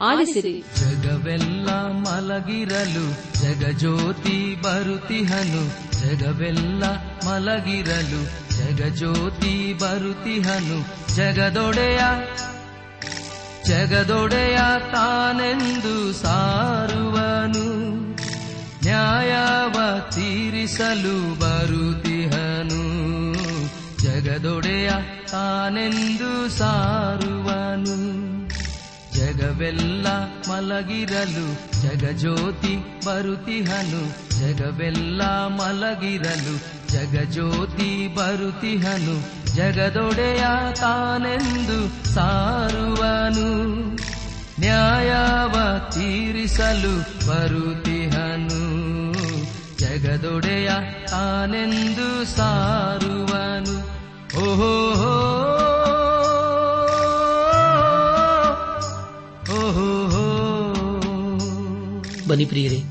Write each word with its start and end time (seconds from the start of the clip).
ಆಲಿಸಿರಿ. 0.00 0.64
ಜಗವೆಲ್ಲ 0.76 1.70
ಮಲಗಿರಲು, 1.86 3.06
ಜಗಜ್ಯೋತಿ 3.42 4.56
ಬರುತಿಹನು 4.62 5.88
ಜಗವೆಲ್ಲ 6.00 6.84
ಮಲಗಿರಲು, 7.26 8.22
ಜಗಜ್ಯೋತಿ 8.56 9.72
ಬರುತಿಹನು 9.72 10.98
ಜಗದೊಡೆಯ 11.16 11.98
ಜಗದೊಡೆಯ 13.64 14.56
ತಾನೆಂದು 14.92 16.12
ಸಾರುವನು. 16.12 17.68
ನ್ಯಾಯವ 18.82 20.00
ತೀರಿಸಲು 20.10 21.40
ಬರುತಿಹನು 21.40 22.82
ಜಗದೊಡೆಯ 23.98 24.90
ತಾನೆಂದು 25.26 26.48
ಸಾರುವನು. 26.48 28.17
ಜಗವೆಲ್ಲ 29.58 30.06
ಮಲಗಿರಲು, 30.48 31.46
ಜಗಜ್ಯೋತಿ 31.82 33.04
ಬರುತಿಹನು 33.06 34.02
ಜಗವೆಲ್ಲ 34.38 35.22
ಮಲಗಿರಲು, 35.46 36.54
ಜಗಜ್ಯೋತಿ 36.88 38.14
ಬರುತಿಹನು 38.14 39.16
ಜಗದೊಡೆಯ 39.54 40.44
ತಾನೆಂದು 40.74 42.04
ಸಾರುವನು. 42.14 43.50
ನ್ಯಾಯವ 44.60 45.78
ತೀರಿಸಲು 45.90 46.94
ಬರುತಿಹನು 47.28 48.62
ಜಗದೊಡೆಯ 49.78 50.70
ತಾನೆಂದು 51.06 52.36
ಸಾರುವನು. 52.36 53.76
ಓಹೋ 54.38 54.98
ಬನ್ನಿ 62.28 62.44
ಪ್ರಿಯರೇ, 62.44 62.82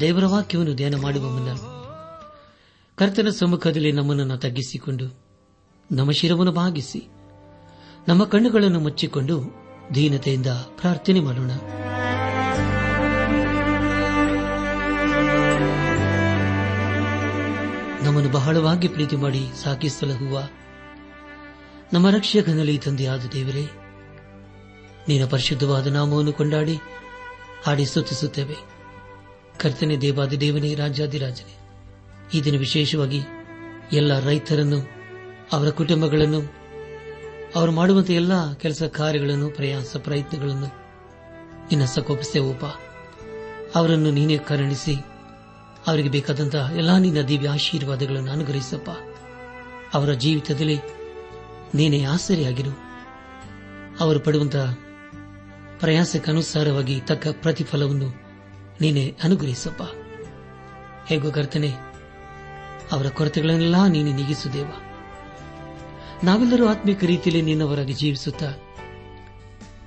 ದೇವರ 0.00 0.24
ವಾಕ್ಯವನ್ನು 0.26 0.74
ಧ್ಯಾನ 0.74 0.94
ಮಾಡುವ 0.94 1.28
ಮುನ್ನ 1.28 1.52
ಕರ್ತನ 2.94 3.28
ಸಮ್ಮುಖದಲ್ಲಿ 3.28 3.92
ನಮ್ಮನ್ನು 3.92 4.38
ತಗ್ಗಿಸಿಕೊಂಡು 4.38 5.20
ನಮ್ಮ 5.92 6.10
ಶಿರವನ್ನು 6.10 6.52
ಭಾಗಿಸಿ 6.52 7.08
ನಮ್ಮ 8.08 8.24
ಕಣ್ಣುಗಳನ್ನು 8.24 8.80
ಮುಚ್ಚಿಕೊಂಡು 8.80 9.42
ದೀನತೆಯಿಂದ 9.94 10.46
ಪ್ರಾರ್ಥನೆ 10.46 11.20
ಮಾಡೋಣ. 11.20 11.50
ನಮ್ಮನ್ನು 18.02 18.30
ಬಹಳವಾಗಿ 18.32 18.88
ಪ್ರೀತಿ 18.88 19.16
ಮಾಡಿ 19.16 19.46
ಸಾಕಿಸಲಹುವ 19.64 20.42
ನಮ್ಮ 21.92 22.10
ರಕ್ಷಕನಲ್ಲಿ 22.10 22.78
ತಂದೆಯಾದ 22.78 23.20
ದೇವರೇ 23.32 23.87
ನಿನ್ನ 25.08 25.28
ಪರಿಶುದ್ಧವಾದ 25.28 25.86
ನಾಮವನ್ನು 25.86 26.32
ಕೊಂಡಾಡಿ, 26.32 26.78
ಹಾಡಿ 27.64 27.84
ಸ್ತುತಿಸುತ್ತೇವೆ. 27.84 28.54
ಕರ್ತನೆ 29.58 29.96
ದೇವಾದಿ 29.96 30.40
ದೇವನೇ 30.40 30.74
ರಾಜಾದಿರಾಜನೇ 30.74 31.58
ಈ 32.34 32.42
ದಿನ 32.42 32.58
ವಿಶೇಷವಾಗಿ 32.58 33.20
ಎಲ್ಲ 33.92 34.26
ರೈತರನ್ನು, 34.26 34.88
ಅವರ 35.52 35.70
ಕುಟುಂಬಗಳನ್ನು, 35.70 36.40
ಅವರು 37.56 37.72
ಮಾಡುವಂತಹ 37.72 38.12
ಎಲ್ಲ 38.12 38.52
ಕೆಲಸ 38.52 38.82
ಕಾರ್ಯಗಳನ್ನು, 38.82 39.50
ಪ್ರಯಾಸ 39.50 39.96
ಪ್ರಯತ್ನಗಳನ್ನು 39.96 40.66
ನಿನ್ನ 41.70 41.84
ಸಕೋಪಿಸ್ತೇವಪ್ಪ 41.84 42.64
ಅವರನ್ನು 43.76 44.10
ನೀನೇ 44.10 44.38
ಕರುಣಿಸಿ, 44.38 44.94
ಅವರಿಗೆ 45.86 46.08
ಬೇಕಾದಂತಹ 46.08 46.70
ಎಲ್ಲಾ 46.76 46.98
ನಿನ್ನ 46.98 47.20
ದಿವ್ಯ 47.20 47.48
ಆಶೀರ್ವಾದಗಳನ್ನು 47.48 48.32
ಅನುಗ್ರಹಿಸಪ್ಪ. 48.32 48.90
ಅವರ 49.94 50.12
ಜೀವಿತದಲ್ಲಿ 50.12 50.78
ನೀನೇ 51.74 52.04
ಆಸರೆಯಾಗಿರು. 52.04 52.70
ಅವರು 54.00 54.20
ಪಡುವಂತಹ 54.20 54.78
ಪ್ರಯಾಸಕ್ಕನುಸಾರವಾಗಿ 55.80 57.00
ತಕ್ಕ 57.00 57.28
ಪ್ರತಿಫಲವನ್ನು 57.28 58.08
ನೀನೆ 58.80 59.16
ಅನುಗ್ರಹಿಸಪ್ಪ. 59.24 59.82
ಹೇಗೋ 61.08 61.30
ಕರ್ತನೆ 61.30 61.70
ಅವರ 62.92 63.06
ಕೊರತೆಗಳನ್ನೆಲ್ಲ 63.08 63.86
ನೀನೆ 63.86 64.12
ನೀಗಿಸುದೇವ. 64.12 64.66
ನಾವೆಲ್ಲರೂ 66.24 66.66
ಆತ್ಮಿಕ 66.66 67.04
ರೀತಿಯಲ್ಲಿ 67.04 67.42
ನಿನ್ನವರಾಗಿ 67.42 67.92
ಜೀವಿಸುತ್ತಾ, 67.92 68.46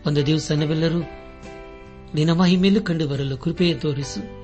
ಒಂದು 0.06 0.26
ದಿವಸ 0.26 0.52
ನಾವೆಲ್ಲರೂ 0.52 1.00
ನಿನ್ನ 2.16 2.32
ಮಹಿಮೆಯಲ್ಲೂ 2.32 2.82
ಕಂಡು 2.82 3.08
ಬರಲು 3.08 3.38
ಕೃಪೆಯ 3.38 3.74
ತೋರಿಸು. 3.74 4.42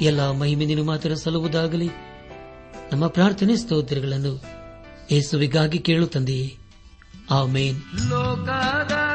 ಎಲ್ಲ 0.00 0.30
ಮಹಿಮೆ 0.30 0.64
ನೀನು 0.64 0.84
ಮಾತ್ರ 0.84 1.14
ಸಲ್ಲುವುದಾಗಲಿ, 1.14 1.88
ನಮ್ಮ 2.92 3.06
ಪ್ರಾರ್ಥನೆ 3.06 3.56
ಸ್ತೋತ್ರಗಳನ್ನು 3.56 4.42
ಯೇಸುವಿಗಾಗಿ 5.10 5.78
ಕೇಳು 5.78 6.06
ಆಮೇನ್. 7.30 7.76
ಲೋಕದ 8.10 9.05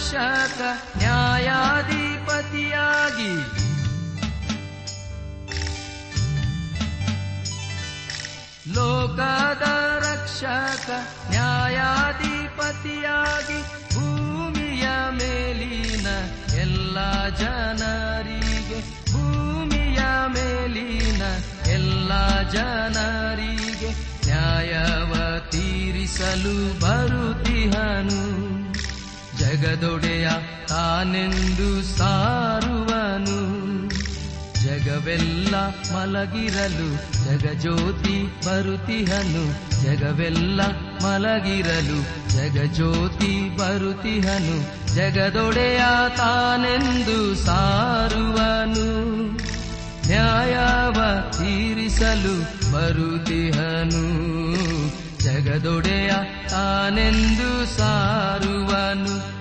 ರಕ್ಷಕ 0.00 0.60
ನ್ಯಾಯಾಧಿಪತಿಯಾಗಿ. 0.98 3.32
ಲೋಕದ 8.74 9.62
ರಕ್ಷಕ 10.06 10.90
ನ್ಯಾಯಾಧಿಪತಿಯಾಗಿ 11.30 13.58
ಭೂಮಿಯ 13.94 14.88
ಮೇಲಿನ 15.10 16.06
ಎಲ್ಲ 16.54 17.28
ಜನರಿಗೆ, 17.28 19.12
ಭೂಮಿಯ 19.12 20.00
ಮೇಲಿನ 20.28 21.22
ಎಲ್ಲ 21.68 22.12
ಜನರಿಗೆ 22.50 23.90
ನ್ಯಾಯವ 24.26 25.40
ತೀರಿಸಲು 25.50 26.80
ಬರುತ್ತಿಹನು 26.80 27.89
ಜಗದೊಡೆಯ 29.60 30.28
ತಾನೆಂದು 30.68 31.98
ಸಾರುವನು. 31.98 33.40
ಜಗವೆಲ್ಲ 34.64 35.54
ಮಲಗಿರಲು 35.66 36.88
ಜಗಜ್ಯೋತಿ 37.24 38.22
ಬರುತಿಹನು 38.46 39.44
ಜಗವೆಲ್ಲ 39.82 40.60
ಮಲಗಿರಲು 41.04 42.02
ಜಗಜ್ಯೋತಿ 42.30 43.56
ಬರುತಿಹನು 43.56 44.56
ಜಗದೊಡೆಯ 44.94 45.80
ತಾನೆಂದು 46.16 47.34
ಸಾರುವನು. 47.34 48.88
ನ್ಯಾಯವ 50.06 51.20
ತೀರಿಸಲು 51.30 52.40
ಬರುತಿಹನು 52.72 54.04
ಜಗದೊಡೆಯ 55.18 56.10
ತಾನೆಂದು 56.48 57.78
ಸಾರುವನು. 57.78 59.39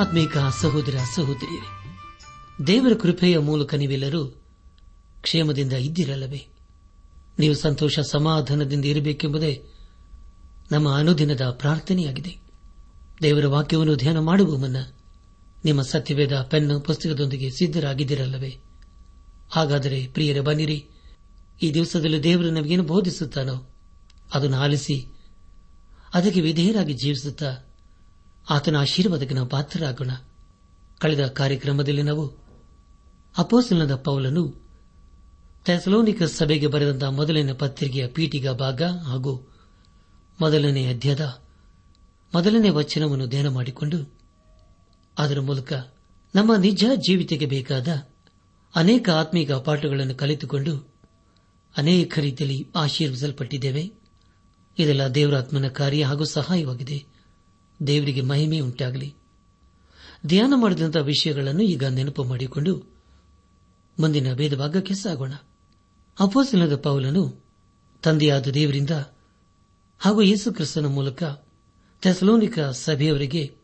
ಆತ್ಮೀಕ 0.00 0.38
ಸಹೋದರ 0.38 0.96
ಸಹೋದರಿಯರೇ 1.16 1.68
ದೇವರ 2.66 2.92
ಕೃಪೆಯ 2.94 3.38
ಮೂಲಕ 3.38 3.74
ನೀವೆಲ್ಲರೂ 3.74 4.39
ಕ್ಷೇಮದಿಂದ 5.22 5.72
ಇದ್ದಿರಲ್ಲವೇ? 5.72 6.46
ನೀವು 7.38 7.54
ಸಂತೋಷ 7.54 7.98
ಸಮಾಧಾನದಿಂದ 7.98 8.84
ಇರಬೇಕೆಂಬುದೇ 8.84 9.62
ನಮ್ಮ 10.72 10.94
ಅನುದಿನದ 10.94 11.50
ಪ್ರಾರ್ಥನೆಯಾಗಿದೆ. 11.50 12.40
ದೇವರ 13.22 13.46
ವಾಕ್ಯವನ್ನು 13.46 13.96
ಧ್ಯಾನ 13.96 14.18
ಮಾಡುವ 14.18 14.56
ಮುನ್ನ 14.56 14.76
ನಿಮ್ಮ 15.64 15.82
ಸತ್ಯವೇದ 15.82 16.40
ಪೆನ್ 16.40 16.84
ಪುಸ್ತಕದೊಂದಿಗೆ 16.84 17.50
ಸಿದ್ದರಾಗಿದ್ದಿರಲ್ಲವೇ 17.50 18.58
ಹಾಗಾದರೆ 19.50 20.06
ಪ್ರಿಯರ 20.06 20.40
ಬನ್ನಿರಿ, 20.40 20.88
ಈ 21.62 21.74
ದಿವಸದಲ್ಲಿ 21.74 22.22
ದೇವರು 22.22 22.50
ನಮಗೇನು 22.50 22.82
ಬೋಧಿಸುತ್ತಾನೋ 22.82 23.70
ಅದನ್ನು 24.34 24.56
ಆಲಿಸಿ, 24.56 25.06
ಅದಕ್ಕೆ 26.14 26.40
ವಿಧೇಯರಾಗಿ 26.40 26.92
ಜೀವಿಸುತ್ತಾ 26.92 27.56
ಆತನ 28.50 28.76
ಆಶೀರ್ವಾದಕ್ಕೆ 28.76 29.34
ನಾವು 29.34 29.48
ಪಾತ್ರರಾಗೋಣ. 29.48 30.10
ಕಳೆದ 30.98 31.26
ಕಾರ್ಯಕ್ರಮದಲ್ಲಿ 31.26 32.02
ನಾವು 32.02 32.36
ಅಪೋಸಲನದ 33.38 33.94
ಪೌಲನು 33.94 34.69
ಥೆಸಲೋನಿಕ 35.64 36.22
ಸಭೆಗೆ 36.22 36.66
ಬರೆದಂತಹ 36.66 37.08
ಮೊದಲನೇ 37.08 37.52
ಪತ್ರಿಕೆಯ 37.52 38.06
ಪೀಠಿಗ 38.06 38.48
ಭಾಗ 38.48 38.82
ಹಾಗೂ 38.82 39.48
ಮೊದಲನೇ 40.40 40.86
ಅಧ್ಯಾಯದ 40.86 41.40
ಮೊದಲನೇ 42.34 42.68
ವಚನವನ್ನು 42.68 43.26
ಧ್ಯಾನ 43.26 43.48
ಮಾಡಿಕೊಂಡು 43.48 44.14
ಅದರ 45.18 45.40
ಮೂಲಕ 45.40 45.72
ನಮ್ಮ 46.34 46.56
ನಿಜ 46.56 46.84
ಜೀವಿತಕ್ಕೆ 46.96 47.46
ಬೇಕಾದ 47.46 47.88
ಅನೇಕ 48.74 49.10
ಆತ್ಮೀಕ 49.10 49.52
ಪಾಠಗಳನ್ನು 49.52 50.14
ಕಲಿತುಕೊಂಡು 50.14 50.94
ಅನೇಕ 51.76 52.18
ರೀತಿಯಲ್ಲಿ 52.18 52.68
ಆಶೀರ್ವಿಸಲ್ಪಟ್ಟಿದ್ದೇವೆ. 52.76 53.92
ಇದೆಲ್ಲ 54.78 55.08
ದೇವರಾತ್ಮನ 55.08 55.68
ಕಾರ್ಯ 55.68 56.04
ಹಾಗೂ 56.04 56.24
ಸಹಾಯವಾಗಿದೆ. 56.24 57.06
ದೇವರಿಗೆ 57.86 58.20
ಮಹಿಮೆ 58.20 58.60
ಉಂಟಾಗಲಿ. 58.60 59.14
ಧ್ಯಾನ 60.26 60.52
ಮಾಡಿದಂತಹ 60.56 61.00
ವಿಷಯಗಳನ್ನು 61.00 61.62
ಈಗ 61.62 61.84
ನೆನಪು 61.84 62.24
ಮಾಡಿಕೊಂಡು 62.24 62.94
ಮುಂದಿನ 64.00 64.34
ಭೇದಭಾಗಕ್ಕೆ 64.34 64.94
ಸಾಗೋಣ. 64.94 65.32
ಅಪೋಸಲದ 66.18 66.76
ಪೌಲನು 66.76 67.42
ತಂದೆಯಾದ 68.02 68.46
ದೇವರಿಂದ 68.46 68.90
ಹಾಗೂ 70.00 70.22
ಯೇಸು 70.22 70.52
ಕ್ರಿಸ್ತನ 70.52 70.86
ಮೂಲಕ 70.86 71.22
ಥೆಸಲೋನಿಕ 72.02 72.58
ಸಭೆಯವರಿಗೆ 72.60 73.56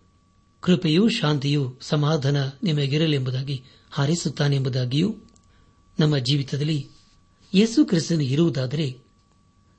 ಕೃಪೆಯೂ 0.61 1.09
ಶಾಂತಿಯೂ 1.09 1.79
ಸಮಾಧಾನ 1.81 2.37
ನಿಮಗಿರಲೆಂಬುದಾಗಿ 2.63 3.65
ಹಾರೈಸುತ್ತಾನೆಂಬುದಾಗಿಯೂ 3.91 5.17
ನಮ್ಮ 6.01 6.19
ಜೀವಿತದಲ್ಲಿ 6.19 6.89
ಯೇಸು 7.55 7.85
ಕ್ರಿಸ್ತನು 7.85 8.23
ಇರುವುದಾದರೆ 8.23 9.01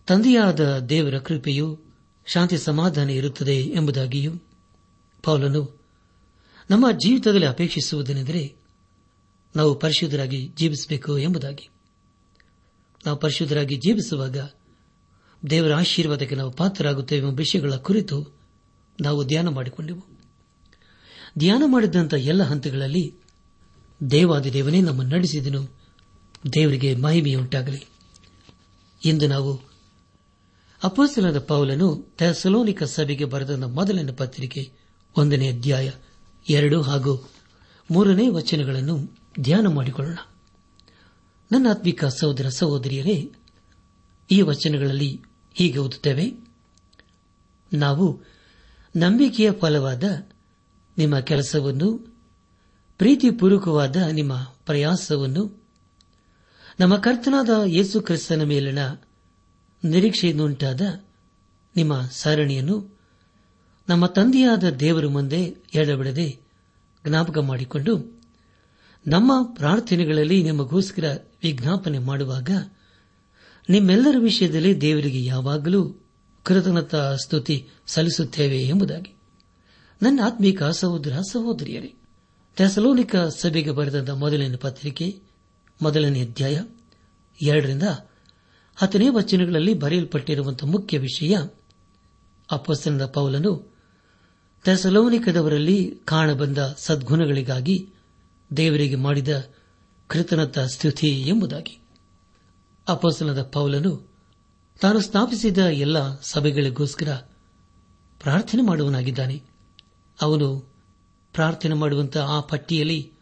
ತಂದೆಯಾದ 0.07 0.79
ದೇವರ 0.79 1.19
ಕೃಪೆಯು 1.19 1.79
ಶಾಂತಿ 2.25 2.57
ಸಮಾಧಾನ 2.57 3.09
ಇರುತ್ತದೆ 3.09 3.57
ಎಂಬುದಾಗಿಯೂ 3.63 4.33
ಪೌಲನು 5.23 5.81
ನಮ್ಮ 6.69 6.91
ಜೀವಿತದಲ್ಲಿ 6.91 7.45
ಅಪೇಕ್ಷಿಸುವುದೇನೆಂದರೆ 7.45 8.55
ನಾವು 9.55 9.79
ಪರಿಶುದ್ಧರಾಗಿ 9.79 10.47
ಜೀವಿಸಬೇಕು 10.55 11.17
ಎಂಬುದಾಗಿ. 11.17 11.69
ನಾವು 13.05 13.19
ಪರಿಶುದ್ಧರಾಗಿ 13.19 13.75
ಜೀವಿಸುವಾಗ 13.75 14.49
ದೇವರ 15.49 15.73
ಆಶೀರ್ವಾದಕ್ಕೆ 15.73 16.35
ನಾವು 16.35 16.51
ಪಾತ್ರರಾಗುತ್ತೇವೆ 16.51 17.27
ಎಂಬ 17.27 17.37
ವಿಷಯಗಳ 17.37 17.73
ಕುರಿತು 17.73 18.37
ನಾವು 19.01 19.25
ಧ್ಯಾನ 19.25 19.47
ಮಾಡಿಕೊಂಡೆವು 19.47 20.17
ಧ್ಯಾನ 21.37 21.63
ಮಾಡಿದಂಥ 21.65 22.13
ಎಲ್ಲ 22.13 22.43
ಹಂತಗಳಲ್ಲಿ 22.43 23.15
ದೇವಾದಿ 24.11 24.53
ದೇವನೇ 24.53 24.81
ನಮ್ಮನ್ನು 24.81 25.15
ನಡೆಸಿದನು. 25.15 25.77
ದೇವರಿಗೆ 26.53 26.95
ಮಹಿಮೆಯುಂಟಾಗಲಿ. 26.95 27.85
ಇಂದು 29.05 29.27
ನಾವು 29.27 29.61
ಅಪೋಸ್ತಲದ 30.83 31.39
ಪೌಲನು 31.39 32.15
ಥೆಸಲೋನಿಕ 32.17 32.83
ಸಭೆಗೆ 32.83 33.25
ಬರೆದ 33.25 33.63
ಮೊದಲನೇ 33.63 34.11
ಪತ್ರಿಕೆ 34.11 34.71
ಒಂದನೇ 35.17 35.49
ಅಧ್ಯಾಯ 35.51 35.91
ಎರಡು 36.49 36.81
ಹಾಗೂ 36.81 37.29
ಮೂರನೇ 37.91 38.29
ವಚನಗಳನ್ನು 38.29 39.17
ಧ್ಯಾನ 39.39 39.67
ಮಾಡಿಕೊಳ್ಳೋಣ. 39.67 40.36
ನನ್ನ 41.51 41.69
ಆತ್ಮಿಕ 41.69 42.05
ಸಹೋದರ 42.05 42.47
ಸಹೋದರಿಯರೇ, 42.49 43.31
ಈ 44.31 44.41
ವಚನಗಳಲ್ಲಿ 44.41 45.21
ಹೀಗೆ 45.53 45.77
ಓದುತ್ತೇವೆ. 45.77 46.33
ನಾವು 47.73 48.21
ನಂಬಿಕೆಯ 48.95 49.51
ಫಲವಾದ 49.51 50.03
ನಿಮ್ಮ 50.97 51.19
ಕೆಲಸವನ್ನು, 51.19 52.17
ಪ್ರೀತಿಪೂರ್ವಕವಾದ 52.97 53.95
ನಿಮ್ಮ 53.95 54.53
ಪ್ರಯಾಸವನ್ನು, 54.65 55.67
ನಮ್ಮ 56.79 56.97
ಕರ್ತನಾದ 56.97 57.49
ಯೇಸು 57.65 58.01
ಕ್ರಿಸ್ತನ 58.01 58.43
ಮೇಲಿನ 58.43 58.79
ನಿರೀಕ್ಷೆಯಿಂದುಂಟಾದ 59.83 60.81
ನಿಮ್ಮ 61.75 62.01
ಸರಣಿಯನ್ನು 62.01 62.97
ನಮ್ಮ 63.89 64.07
ತಂದೆಯಾದ 64.07 64.69
ದೇವರ 64.69 65.07
ಮುಂದೆ 65.07 65.43
ಎಡಬಿಡದೆ 65.75 66.39
ಜ್ಞಾಪಕ 67.07 67.37
ಮಾಡಿಕೊಂಡು 67.37 68.21
ನಮ್ಮ 69.07 69.53
ಪ್ರಾರ್ಥನೆಗಳಲ್ಲಿ 69.55 70.43
ನಿಮಗೋಸ್ಕರ 70.43 71.26
ವಿಜ್ಞಾಪನೆ 71.43 71.99
ಮಾಡುವಾಗ 71.99 72.49
ನಿಮ್ಮೆಲ್ಲರ 73.69 74.15
ವಿಷಯದಲ್ಲಿ 74.19 74.81
ದೇವರಿಗೆ 74.81 75.25
ಯಾವಾಗಲೂ 75.25 76.01
ಕೃತಜ್ಞತಾ 76.43 77.15
ಸ್ತುತಿ 77.15 77.67
ಸಲ್ಲಿಸುತ್ತೇವೆ 77.87 78.57
ಎಂಬುದಾಗಿ. 78.57 79.13
ನನ್ನ 80.01 80.19
ಆತ್ಮೀಕ 80.23 80.63
ಸಹೋದರ 80.63 81.19
ಸಹೋದರಿಯರೇ, 81.31 81.93
ಥೆಸಲೋನಿಕ 82.55 83.15
ಸಭೆಗೆ 83.15 83.71
ಬರೆದ 83.71 84.09
ಮೊದಲನೇ 84.09 84.55
ಪತ್ರಿಕೆ, 84.55 85.19
ಮೊದಲನೇ 85.81 86.21
ಅಧ್ಯಾಯ, 86.21 86.61
ಎರಡರಿಂದ 87.41 87.83
ಹತ್ತನೇ 88.75 89.09
ವಚನಗಳಲ್ಲಿ 89.09 89.73
ಬರೆಯಲ್ಪಟ್ಟಿರುವಂತಹ 89.73 90.67
ಮುಖ್ಯ 90.67 90.97
ವಿಷಯ 90.97 91.37
ಅಪ್ಪಸ್ತನದ 92.51 93.05
ಪೌಲನು 93.05 93.75
ಥೆಸಲೋನಿಕದವರಲ್ಲಿ 94.63 95.99
ಕಾಣಬಂದ 96.05 96.57
ಸದ್ಗುಣಗಳಿಗಾಗಿ 96.77 97.89
ದೇವರಿಗೆ 98.57 98.95
ಮಾಡಿದ 98.95 99.49
ಕೃತಜ್ಞತಾ 100.07 100.67
ಸ್ತುತಿ 100.67 101.07
ಎಂಬುದಾಗಿ. 101.07 101.79
ಅಪಸನದ 102.87 103.43
ಪೌಲನು 103.43 104.07
ತಾನು 104.81 104.99
ಸ್ಥಾಪಿಸಿದ 104.99 105.57
ಎಲ್ಲ 105.57 106.21
ಸಭೆಗಳಿಗೋಸ್ಕರ 106.21 107.15
ಪ್ರಾರ್ಥನೆ 108.19 108.61
ಮಾಡುವನಾಗಿದ್ದಾನೆ 108.61 109.43
ಅವನು 110.21 110.59
ಪ್ರಾರ್ಥನೆ 111.33 111.73
ಮಾಡುವಂತಹ 111.73 112.29
ಆ 112.29 112.39
ಪಟ್ಟಿಯಲ್ಲಿ 112.39 113.13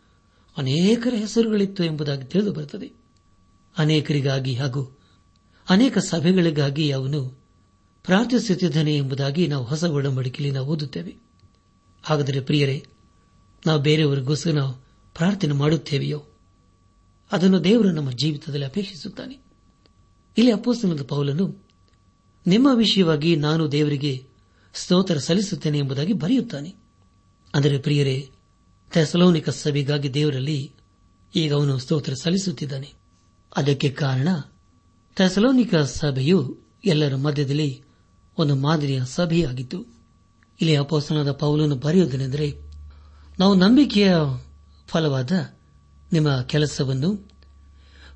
ಅನೇಕರ 0.58 1.14
ಹೆಸರುಗಳಿತ್ತು 1.14 1.84
ಎಂಬುದಾಗಿ 1.84 2.24
ತಿಳಿದು 2.24 2.54
ಬರುತ್ತದೆ 2.54 2.94
ಅನೇಕರಿಗಾಗಿ 3.78 4.56
ಹಾಗೂ 4.56 5.00
ಅನೇಕ 5.70 5.98
ಸಭೆಗಳಿಗಾಗಿ 5.98 6.92
ಅವನು 6.92 7.30
ಪ್ರಾರ್ಥಿಸುತ್ತಿದ್ದಾನೆ 8.04 8.96
ಎಂಬುದಾಗಿ 8.96 9.48
ನಾವು 9.48 9.66
ಹೊಸ 9.66 9.84
ಒಡಂಬಡಿಕೆಯಲ್ಲಿ 9.84 10.56
ನಾವು 10.56 10.68
ಓದುತ್ತೇವೆ. 10.68 11.16
ಹಾಗಾದರೆ 12.04 12.40
ಪ್ರಿಯರೇ, 12.40 12.88
ನಾವು 13.66 13.82
ಬೇರೆಯವರಿಗೋಸ್ಕರ 13.82 14.52
ನಾವು 14.52 14.74
ಪ್ರಾರ್ಥನೆ 15.14 15.54
ಮಾಡುತ್ತೇವೆಯೋ? 15.54 16.24
ಅದನ್ನು 17.36 17.64
ದೇವರು 17.64 17.92
ನಮ್ಮ 17.92 18.12
ಜೀವಿತದಲ್ಲಿ 18.12 18.66
ಅಪೇಕ್ಷಿಸುತ್ತಾನೆ. 18.66 19.40
ಇಲ್ಲಿ 20.38 20.52
ಅಪ್ಪೋಸ್ತನದ 20.52 21.04
ಪೌಲನು, 21.04 21.68
ನಿಮ್ಮ 22.48 22.68
ವಿಷಯವಾಗಿ 22.74 23.36
ನಾನು 23.36 23.72
ದೇವರಿಗೆ 23.72 24.28
ಸ್ತೋತ್ರ 24.74 25.18
ಸಲ್ಲಿಸುತ್ತೇನೆ 25.18 25.78
ಎಂಬುದಾಗಿ 25.78 26.14
ಬರೆಯುತ್ತಾನೆ. 26.14 26.76
ಅಂದರೆ 27.54 27.78
ಪ್ರಿಯರೇ, 27.78 28.30
ಥೆಸಲೋನಿಕ 28.92 29.50
ಸಭೆಗಾಗಿ 29.50 30.14
ದೇವರಲ್ಲಿ 30.14 30.72
ಈಗ 31.36 31.54
ಅವನು 31.54 31.78
ಸ್ತೋತ್ರ 31.78 32.14
ಸಲ್ಲಿಸುತ್ತಿದ್ದಾನೆ. 32.14 32.94
ಅದಕ್ಕೆ 33.56 33.90
ಕಾರಣ, 33.90 34.28
ಥೆಸಲೋನಿಕ 35.16 35.76
ಸಭೆಯು 35.76 36.58
ಎಲ್ಲರ 36.86 37.16
ಮಧ್ಯದಲ್ಲಿ 37.16 37.84
ಒಂದು 38.38 38.56
ಮಾದರಿಯ 38.56 39.02
ಸಭೆಯಾಗಿತ್ತು. 39.06 39.86
ಇಲ್ಲಿ 40.62 40.76
ಅಪೋಸ್ತನದ 40.76 41.32
ಪೌಲನ್ನು 41.32 41.76
ಬರೆಯುವುದೇನೆಂದರೆ, 41.76 42.60
ನಾವು 43.40 43.56
ನಂಬಿಕೆಯ 43.56 44.16
ಫಲವಾದ 44.88 45.32
ನಿಮ್ಮ 46.14 46.42
ಕೆಲಸವನ್ನು, 46.42 47.16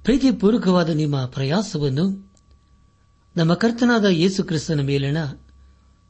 ಪ್ರೀತಿಪೂರ್ವಕವಾದ 0.03 0.89
ನಿಮ್ಮ 0.89 1.25
ಪ್ರಯಾಸವನ್ನು, 1.25 2.33
ನಮ್ಮ 3.37 3.53
ಕರ್ತನಾದ 3.53 4.05
ಯೇಸು 4.05 4.43
ಕ್ರಿಸ್ತನ 4.43 4.81
ಮೇಲಿನ 4.81 5.23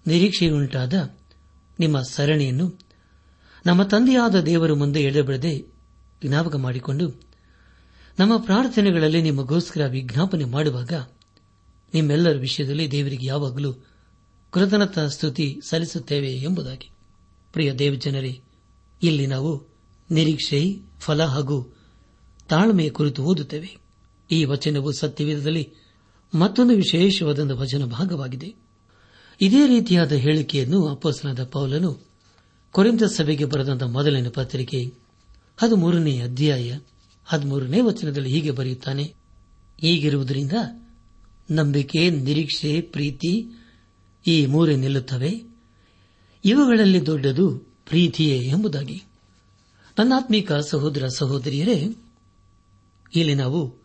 ನಿರೀಕ್ಷೆಯುಂಟಾದ 0.07 0.93
ನಿಮ್ಮ 1.79 2.01
ಸರಣಿಯನ್ನು 2.01 2.79
ನಮ್ಮ 3.65 3.83
ತಂದೆಯಾದ 3.83 4.41
ದೇವರ 4.41 4.73
ಮುಂದೆ 4.73 5.01
ಎಳೆಬಿಡದೆ 5.01 5.65
ಜ್ಞಾಪಕ 6.25 6.55
ಮಾಡಿಕೊಂಡು 6.55 7.21
ನಮ್ಮ 8.19 8.37
ಪ್ರಾರ್ಥನೆಗಳಲ್ಲಿ 8.37 9.21
ನಿಮಗೋಸ್ಕರ 9.21 9.85
ವಿಜ್ಞಾಪನೆ 9.85 10.45
ಮಾಡುವಾಗ 10.45 10.93
ನಿಮ್ಮೆಲ್ಲರ 11.93 12.37
ವಿಷಯದಲ್ಲಿ 12.37 12.91
ದೇವರಿಗೆ 12.91 13.27
ಯಾವಾಗಲೂ 13.27 13.73
ಕೃತಜ್ಞತಾ 14.51 15.07
ಸ್ತುತಿ 15.07 15.59
ಸಲ್ಲಿಸುತ್ತೇವೆ 15.69 16.31
ಎಂಬುದಾಗಿ. 16.31 16.91
ಪ್ರಿಯ 17.53 17.73
ದೇವಜನರೇ, 17.73 18.41
ಇಲ್ಲಿ 19.03 19.27
ನಾವು 19.27 19.68
ನಿರೀಕ್ಷೆ, 20.11 20.79
ಫಲ 20.99 21.23
ಹಾಗೂ 21.23 21.75
ತಾಳ್ಮೆಯ 22.49 22.89
ಕುರಿತು 22.89 23.23
ಓದುತ್ತೇವೆ. 23.23 23.77
ಈ 24.31 24.45
ವಚನವು 24.45 24.91
ಸತ್ಯವೇಧದಲ್ಲಿ 24.91 25.69
ಮತ್ತೊಂದು 26.35 26.73
ವಿಶೇಷವಾದ 26.73 27.51
ವಚನ 27.51 27.85
ಭಾಗವಾಗಿದೆ. 27.85 28.55
ಇದೇ 29.41 29.67
ರೀತಿಯಾದ 29.67 30.11
ಹೇಳಿಕೆಯನ್ನು 30.11 30.87
ಅಪ್ಪಸನಾದ 30.87 31.43
ಪೌಲನು 31.43 32.07
ಕೊರಿಂದ 32.71 33.01
ಸಭೆಗೆ 33.01 33.45
ಬರೆದಂತ 33.45 33.83
ಮೊದಲನೇ 33.83 34.29
ಪತ್ರಿಕೆ 34.29 34.93
ಹದಿಮೂರನೇ 35.57 36.19
ಅಧ್ಯಾಯ 36.19 36.79
ಹದಿಮೂರನೇ 37.25 37.81
ವಚನದಲ್ಲಿ 37.81 38.29
ಹೀಗೆ 38.29 38.51
ಬರೆಯುತ್ತಾನೆ. 38.51 39.13
ಹೀಗಿರುವುದರಿಂದ 39.79 40.51
ನಂಬಿಕೆ, 41.51 42.09
ನಿರೀಕ್ಷೆ, 42.09 42.81
ಪ್ರೀತಿ 42.81 43.49
ಈ 44.27 44.45
ಮೂರೇ 44.45 44.75
ನಿಲ್ಲುತ್ತವೆ. 44.75 45.43
ಇವುಗಳಲ್ಲಿ 46.45 47.05
ದೊಡ್ಡದು 47.05 47.57
ಪ್ರೀತಿಯೇ 47.85 48.37
ಎಂಬುದಾಗಿ. 48.37 49.03
ನನ್ನಾತ್ಮೀಕ 49.99 50.51
ಸಹೋದರ 50.53 51.07
ಸಹೋದರಿಯರೇ, 51.07 51.95
ಇಲ್ಲಿ 53.15 53.35
ನಾವು 53.35 53.75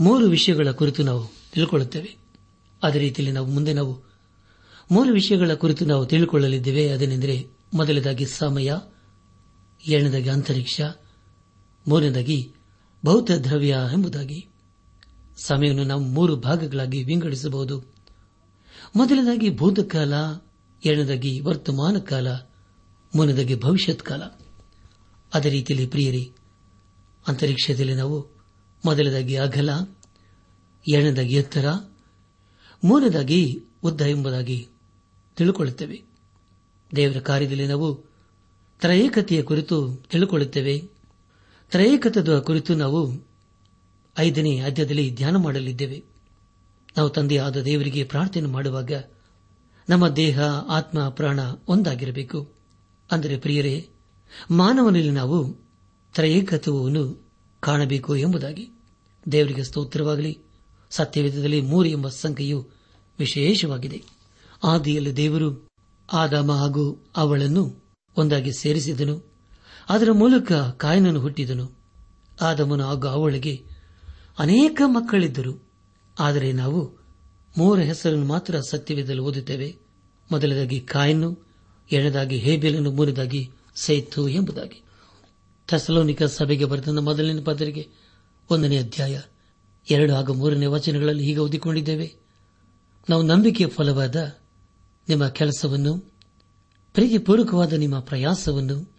ಮೂರು 0.00 0.26
ವಿಷಯಗಳ 0.26 0.70
ಕುರಿತು 0.70 1.02
ನಾವು 1.02 1.32
ತಿಳ್ಕೊಳ್ಳುತ್ತೇವೆ. 1.52 2.16
ಅದೇ 2.82 2.98
ರೀತಿಯಲ್ಲಿ 2.98 3.34
ನಾವು 3.34 3.46
ಮುಂದೆ 3.46 3.72
ನಾವು 3.72 4.02
ಮೂರು 4.90 5.12
ವಿಷಯಗಳ 5.12 5.54
ಕುರಿತು 5.54 5.84
ನಾವು 5.84 6.06
ತಿಳಿದುಕೊಳ್ಳಲಿದ್ದೇವೆ 6.06 6.90
ಅದೇನೆಂದರೆ 6.90 7.46
ಮೊದಲದಾಗಿ 7.74 8.26
ಸಮಯ 8.26 8.72
ಎರಡನೇದಾಗಿ 9.86 10.28
ಅಂತರಿಕ್ಷ, 10.28 10.80
ಮೂರನೇದಾಗಿ 11.88 12.52
ಭೌತ 13.04 13.30
ದ್ರವ್ಯ 13.30 13.76
ಎಂಬುದಾಗಿ. 13.92 14.48
ಸಮಯವನ್ನು 15.36 15.84
ನಾವು 15.84 16.00
ಮೂರು 16.00 16.36
ಭಾಗಗಳಾಗಿ 16.36 17.04
ವಿಂಗಡಿಸಬಹುದು. 17.04 17.84
ಮೊದಲನೇದಾಗಿ 18.96 19.56
ಭೂತಕಾಲ 19.56 20.12
ಎರಡನೇದಾಗಿ 20.84 21.40
ವರ್ತಮಾನ 21.40 21.98
ಕಾಲ 21.98 22.28
ಮೂರನೇದಾಗಿ 23.14 23.60
ಭವಿಷ್ಯತ್ 23.60 24.02
ಅದೇ 25.34 25.50
ರೀತಿಯಲ್ಲಿ 25.50 25.86
ಪ್ರಿಯರಿ, 25.86 26.32
ಅಂತರಿಕ್ಷದಲ್ಲಿ 27.26 27.94
ನಾವು 27.94 28.26
ಮೊದಲದಾಗಿ 28.84 29.36
ಅಗಲ 29.36 29.70
ಎರಡನೇದಾಗಿ 30.92 31.34
ಎತ್ತರ, 31.34 31.64
ಮೂರನೇದಾಗಿ 32.84 33.64
ಉದ್ದ 33.82 34.00
ಎಂಬುದಾಗಿ 34.00 34.68
ತಿಳಿದುಕೊಳ್ಳುತ್ತೇವೆ 35.36 36.02
ದೇವರ 36.96 37.20
ಕಾರ್ಯದಲ್ಲಿ 37.20 37.66
ನಾವು 37.66 37.94
ತ್ರಯೇಕತೆಯ 38.80 39.42
ಕುರಿತು 39.42 39.96
ತಿಳಿದುಕೊಳ್ಳುತ್ತೇವೆ 39.96 40.90
ತ್ರಯೇಕತದ 41.70 42.38
ಕುರಿತು 42.38 42.74
ನಾವು 42.74 43.28
ಐದನೇ 44.18 44.60
ಅಧ್ಯಾಯದಲ್ಲಿ 44.60 45.14
ಧ್ಯಾನ 45.14 45.36
ಮಾಡಲಿದ್ದೇವೆ. 45.36 46.04
ನಾವು 46.96 47.10
ತಂದೆಯಾದ 47.10 47.62
ದೇವರಿಗೆ 47.62 48.04
ಪ್ರಾರ್ಥನೆ 48.04 48.46
ಮಾಡುವಾಗ 48.46 48.90
ನಮ್ಮ 49.88 50.08
ದೇಹ, 50.08 50.40
ಆತ್ಮ, 50.68 51.08
ಪ್ರಾಣ 51.08 51.40
ಒಂದಾಗಿರಬೇಕು. 51.68 52.52
ಅಂದರೆ 53.10 53.38
ಪ್ರಿಯರೇ 53.38 53.90
ಮಾನವನಲ್ಲಿ 54.50 55.10
ನಾವು 55.10 55.52
ತ್ರಯೇಕತ್ವವನ್ನು 56.14 57.30
ಕಾಣಬೇಕು 57.60 58.16
ಎಂಬುದಾಗಿ 58.16 58.70
ದೇವರಿಗೆ 59.32 59.64
ಸ್ತೋತ್ರವಾಗಲಿ, 59.64 60.38
ಸತ್ಯವೇದದಲ್ಲಿ 60.90 61.60
ಮೂರು 61.60 61.88
ಎಂಬ 61.88 62.08
ಸಂಖ್ಯೆಯು 62.08 62.68
ವಿಶೇಷವಾಗಿದೆ. 63.18 64.02
ಆದಿಯಲ್ಲಿ 64.64 65.16
ದೇವರು 65.16 65.68
ಆದಾಮ 66.12 66.52
ಹಾಗೂ 66.52 67.06
ಅವಳನ್ನು 67.16 67.84
ಒಂದಾಗಿ 68.16 68.52
ಸೇರಿಸಿದನು. 68.52 69.32
ಅದರ 69.88 70.12
ಮೂಲಕ 70.12 70.52
ಕಾಯನನ್ನು 70.52 71.20
ಹುಟ್ಟಿದನು. 71.20 71.78
ಆದಮನು 72.40 72.84
ಹಾಗೂ 72.84 73.08
ಅವಳಿಗೆ 73.08 73.64
ಅನೇಕ 74.38 74.82
ಮಕ್ಕಳಿದ್ದರು. 74.86 75.68
ಆದರೆ 76.18 76.52
ನಾವು 76.52 76.98
ಮೂರ 77.58 77.78
ಹೆಸರನ್ನು 77.78 78.26
ಮಾತ್ರ 78.26 78.60
ಸತ್ಯವೇದದಲ್ಲಿ 78.60 79.22
ಓದುತ್ತೇವೆ. 79.22 79.76
ಮೊದಲದಾಗಿ 80.32 80.80
ಕಾಯನ್ನು, 80.80 81.46
ಎರಡನೇದಾಗಿ 81.92 82.36
ಹೇಬೇಲನ್ನು, 82.36 82.92
ಮೂರನೇದಾಗಿ 82.92 83.50
ಸೇತು 83.80 84.28
ಎಂಬುದಾಗಿ. 84.28 84.82
ಥೆಸಲೋನಿಕ 85.68 86.22
ಸಭೆಗೆ 86.22 86.64
ಬರೆದ 86.64 86.88
ಮೊದಲನೇ 86.88 87.42
ಪದರಿಗೆ 87.42 87.88
ಒಂದನೇ 88.50 88.78
ಅಧ್ಯಾಯ, 88.78 89.20
ಎರಡು 89.90 90.14
ಹಾಗೂ 90.14 90.34
ಮೂರನೇ 90.34 90.66
ವಚನಗಳಲ್ಲಿ 90.66 91.24
ಹೀಗೆ 91.24 91.38
ಓದಿಕೊಂಡಿದ್ದೇವೆ. 91.38 92.14
ನಾವು 93.10 93.22
ನಂಬಿಕೆಯ 93.22 93.66
ಫಲವಾದ 93.66 94.16
ನಿಮ್ಮ 95.08 95.28
ಕೆಲಸವನ್ನು, 95.28 96.12
ಪ್ರೀತಿಪೂರ್ವಕವಾದ 96.94 97.72
ನಿಮ್ಮ 97.72 97.98
ಪ್ರಯಾಸವನ್ನು, 97.98 98.92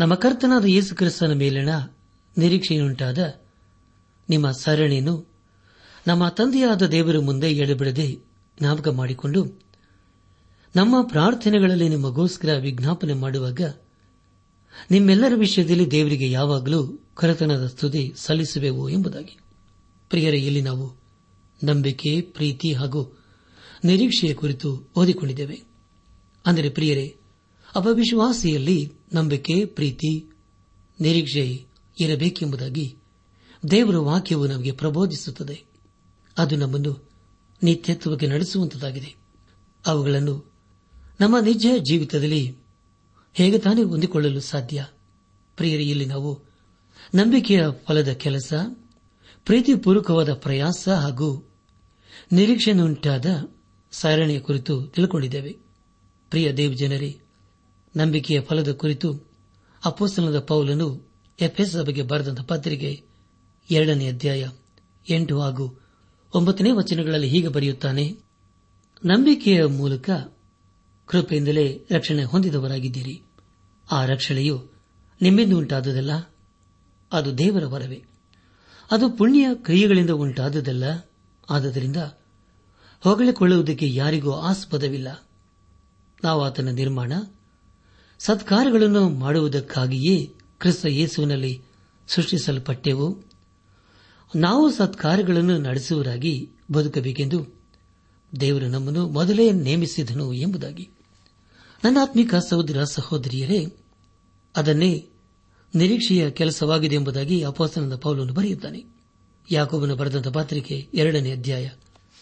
ನಮ್ಮ 0.00 0.14
ಕರ್ತನಾದ 0.14 0.64
ಯೇಸು 0.64 0.94
ಕ್ರಿಸ್ತನ 0.94 1.32
ಮೇಲಿನ 1.32 1.68
ನಿರೀಕ್ಷೆಯುಂಟಾದ 2.38 3.34
ನಿಮ್ಮ 4.30 4.50
ಸರಣಿಯನ್ನು 4.50 5.26
ನಮ್ಮ 6.06 6.28
ತಂದೆಯಾದ 6.28 6.82
ದೇವರ 6.82 7.18
ಮುಂದೆ 7.18 7.52
ಎಡೆಬಿಡದೆ 7.52 8.16
ಜ್ಞಾಪಕ 8.58 8.88
ಮಾಡಿಕೊಂಡು 8.88 9.67
ನಮ್ಮ 10.76 11.02
ಪ್ರಾರ್ಥನೆಗಳಲ್ಲಿ 11.02 11.88
ನಿಮಗೋಸ್ಕರ 11.88 12.58
ವಿಜ್ಞಾಪನೆ 12.60 13.14
ಮಾಡುವಾಗ 13.14 13.60
ನಿಮ್ಮೆಲ್ಲರ 14.90 15.32
ವಿಷಯದಲ್ಲಿ 15.34 15.90
ದೇವರಿಗೆ 15.90 16.30
ಯಾವಾಗಲೂ 16.30 17.04
ಕರತನದ 17.14 17.66
ಸ್ತುತಿ 17.66 18.12
ಸಲ್ಲಿಸುವೆವು 18.16 18.88
ಎಂಬುದಾಗಿ. 18.88 19.38
ಪ್ರಿಯರೇ, 20.08 20.38
ಇಲ್ಲಿ 20.38 20.62
ನಾವು 20.62 20.96
ನಂಬಿಕೆ, 21.64 22.20
ಪ್ರೀತಿ 22.20 22.72
ಹಾಗೂ 22.72 23.18
ನಿರೀಕ್ಷೆಯ 23.84 24.34
ಕುರಿತು 24.34 24.92
ಓದಿಕೊಂಡಿದ್ದೇವೆ. 24.96 25.62
ಅಂದರೆ 26.46 26.68
ಪ್ರಿಯರೇ, 26.68 27.16
ಅಪವಿಶ್ವಾಸಿಯಲ್ಲಿ 27.74 28.92
ನಂಬಿಕೆ, 29.14 29.64
ಪ್ರೀತಿ, 29.64 30.30
ನಿರೀಕ್ಷೆ 31.00 31.66
ಇರಬೇಕೆಂಬುದಾಗಿ 32.00 32.96
ದೇವರ 33.70 33.96
ವಾಕ್ಯವು 33.96 34.46
ನಮಗೆ 34.46 34.72
ಪ್ರಬೋಧಿಸುತ್ತದೆ. 34.72 35.64
ಅದು 36.38 36.56
ನಮ್ಮನ್ನು 36.56 37.10
ನಿತ್ಯತ್ವಕ್ಕೆ 37.62 38.26
ನಡೆಸುವಂತಾಗಿದೆ 38.26 39.16
ಅವುಗಳನ್ನು 39.86 40.57
ನಮ್ಮ 41.20 41.38
ನಿಜ 41.38 41.66
ಜೀವಿತದಲ್ಲಿ 41.78 42.56
ಹೇಗೆ 43.34 43.58
ತಾನೇ 43.58 43.82
ಹೊಂದಿಕೊಳ್ಳಲು 43.82 44.40
ಸಾಧ್ಯ? 44.40 44.86
ಪ್ರಿಯರಿ, 45.56 45.90
ಇಲ್ಲಿ 45.90 46.06
ನಾವು 46.06 46.42
ನಂಬಿಕೆಯ 47.14 47.62
ಫಲದ 47.84 48.12
ಕೆಲಸ, 48.12 48.52
ಪ್ರೀತಿಪೂರ್ವಕವಾದ 49.44 50.34
ಪ್ರಯಾಸ 50.34 50.88
ಹಾಗೂ 50.88 51.48
ನಿರೀಕ್ಷೆಯನ್ನುಂಟಾದ 52.32 53.26
ಸಾರಣೆಯ 53.92 54.40
ಕುರಿತು 54.40 54.86
ತಿಳ್ಕೊಂಡಿದ್ದೇವೆ. 54.86 55.56
ಪ್ರಿಯ 56.30 56.52
ದೇವ್ 56.52 56.76
ಜನರೇ 56.76 57.20
ನಂಬಿಕೆಯ 57.96 58.40
ಫಲದ 58.40 58.72
ಕುರಿತು 58.72 59.30
ಅಪೋಸ್ತನದ 59.84 60.38
ಪೌಲನು 60.38 61.08
ಎಫ್ಎಸ್ 61.40 61.72
ಸಭೆಗೆ 61.72 62.02
ಬರೆದಂತಹ 62.02 62.42
ಪತ್ರಿಕೆ 62.42 63.02
ಎರಡನೇ 63.70 64.08
ಅಧ್ಯಾಯ 64.08 64.48
ಎಂಟು 65.10 65.40
ಹಾಗೂ 65.40 65.80
ಒಂಬತ್ತನೇ 66.34 66.70
ವಚನಗಳಲ್ಲಿ 66.70 67.28
ಹೀಗೆ 67.28 67.48
ಬರೆಯುತ್ತಾನೆ, 67.48 68.16
ನಂಬಿಕೆಯ 69.04 69.64
ಮೂಲಕ 69.64 70.10
ಕೃಪೆಯಿಂದಲೇ 71.08 71.86
ರಕ್ಷಣೆ 71.90 72.24
ಹೊಂದಿದವರಾಗಿದ್ದೀರಿ. 72.24 73.22
ಆ 73.90 74.04
ರಕ್ಷಣೆಯು 74.04 74.68
ನಿಮ್ಮಿಂದ 75.22 75.52
ಉಂಟಾದುದಲ್ಲ, 75.52 76.12
ಅದು 77.12 77.38
ದೇವರ 77.38 77.66
ವರವೇ. 77.66 78.04
ಅದು 78.90 79.10
ಪುಣ್ಯ 79.10 79.46
ಕ್ರಿಯೆಗಳಿಂದ 79.54 80.10
ಉಂಟಾದುದಲ್ಲ, 80.10 80.84
ಆದ್ದರಿಂದ 81.50 81.96
ಹೊಗಳಿಕೊಳ್ಳುವುದಕ್ಕೆ 83.00 83.94
ಯಾರಿಗೂ 83.94 84.32
ಆಸ್ಪದವಿಲ್ಲ. 84.32 85.28
ನಾವು 86.24 86.42
ಆತನ 86.42 86.68
ನಿರ್ಮಾಣ 86.68 87.12
ಸತ್ಕಾರಗಳನ್ನು 88.18 89.08
ಮಾಡುವುದಕ್ಕಾಗಿಯೇ 89.08 90.34
ಕ್ರಿಸ್ತ 90.58 90.86
ಯೇಸುವಿನಲ್ಲಿ 90.86 91.62
ಸೃಷ್ಟಿಸಲ್ಪಟ್ಟೆವು. 92.08 93.24
ನಾವು 94.36 94.70
ಸತ್ಕಾರಗಳನ್ನು 94.70 95.58
ನಡೆಸುವರಾಗಿ 95.58 96.50
ಬದುಕಬೇಕೆಂದು 96.72 97.46
ದೇವರು 98.40 98.68
ನಮ್ಮನ್ನು 98.68 99.08
ಮೊದಲೇ 99.08 99.52
ನೇಮಿಸಿದನು 99.52 100.32
ಎಂಬುದಾಗಿ. 100.32 100.90
ನನ್ನಾತ್ಮಿಕ 101.84 102.34
ಸಹೋದರ 102.34 102.84
ಸಹೋದರಿಯರೇ, 102.84 103.66
ಅದನ್ನೇ 104.56 105.08
ನಿರೀಕ್ಷೆಯ 105.74 106.30
ಕೆಲಸವಾಗಿದೆ 106.30 106.96
ಎಂಬುದಾಗಿ 106.96 107.42
ಅಪೋಸ್ತನದ 107.42 107.96
ಪೌಲನ್ನು 107.96 108.34
ಬರೆಯುತ್ತಾನೆ. 108.34 108.84
ಯಾಕೋಬನು 109.50 109.96
ಬರೆದಂತ 109.96 110.28
ಪಾತ್ರಿಕೆ 110.28 110.88
ಎರಡನೇ 110.94 111.32
ಅಧ್ಯಾಯ 111.32 111.68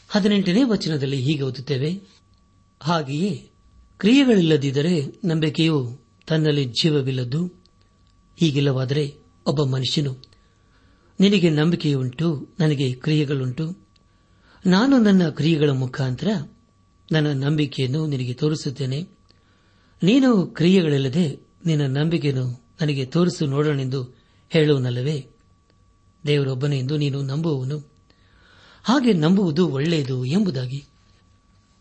ಹದಿನೆಂಟನೇ 0.08 0.62
ವಚನದಲ್ಲಿ 0.62 1.16
ಹೀಗೆ 1.16 1.42
ಓದುತ್ತೇವೆ, 1.42 1.90
ಹಾಗೆಯೇ 2.82 3.50
ಕ್ರಿಯೆಗಳಿಲ್ಲದಿದ್ದರೆ 3.98 4.94
ನಂಬಿಕೆಯು 5.25 6.00
ತನ್ನಲ್ಲಿ 6.26 6.64
ಜೀವವಿಲ್ಲದ್ದು, 6.64 7.46
ಹೀಗಿಲ್ಲವಾದರೆ 8.38 9.14
ಒಬ್ಬ 9.46 9.62
ಮನುಷ್ಯನು, 9.64 10.12
ನಿನಗೆ 11.20 11.50
ನಂಬಿಕೆಯುಂಟು, 11.50 12.48
ನನಗೆ 12.60 12.92
ಕ್ರಿಯೆಗಳುಂಟು, 12.92 13.78
ನಾನು 14.66 14.98
ನನ್ನ 14.98 15.28
ಕ್ರಿಯೆಗಳ 15.28 15.70
ಮುಖಾಂತರ 15.70 16.28
ನನ್ನ 17.12 17.44
ನಂಬಿಕೆಯನ್ನು 17.44 18.06
ನಿನಗೆ 18.06 18.34
ತೋರಿಸುತ್ತೇನೆ. 18.34 19.15
ನೀನು 20.02 20.46
ಕ್ರಿಯೆಗಳಿಲ್ಲದೆ 20.46 21.46
ನಿನ್ನ 21.66 21.98
ನಂಬಿಕೆಯನ್ನು 21.98 22.66
ನನಗೆ 22.80 23.06
ತೋರಿಸು 23.06 23.46
ನೋಡೋಣೆಂದು 23.46 24.16
ಹೇಳುವನಲ್ಲವೇ? 24.50 25.28
ದೇವರೊಬ್ಬನೇ 26.26 26.78
ಎಂದು 26.78 26.96
ನೀನು 26.96 27.22
ನಂಬುವವನು. 27.22 27.78
ಹಾಗೆ 28.84 29.12
ನಂಬುವುದು 29.12 29.68
ಒಳ್ಳೆಯದು 29.68 30.24
ಎಂಬುದಾಗಿ. 30.24 30.84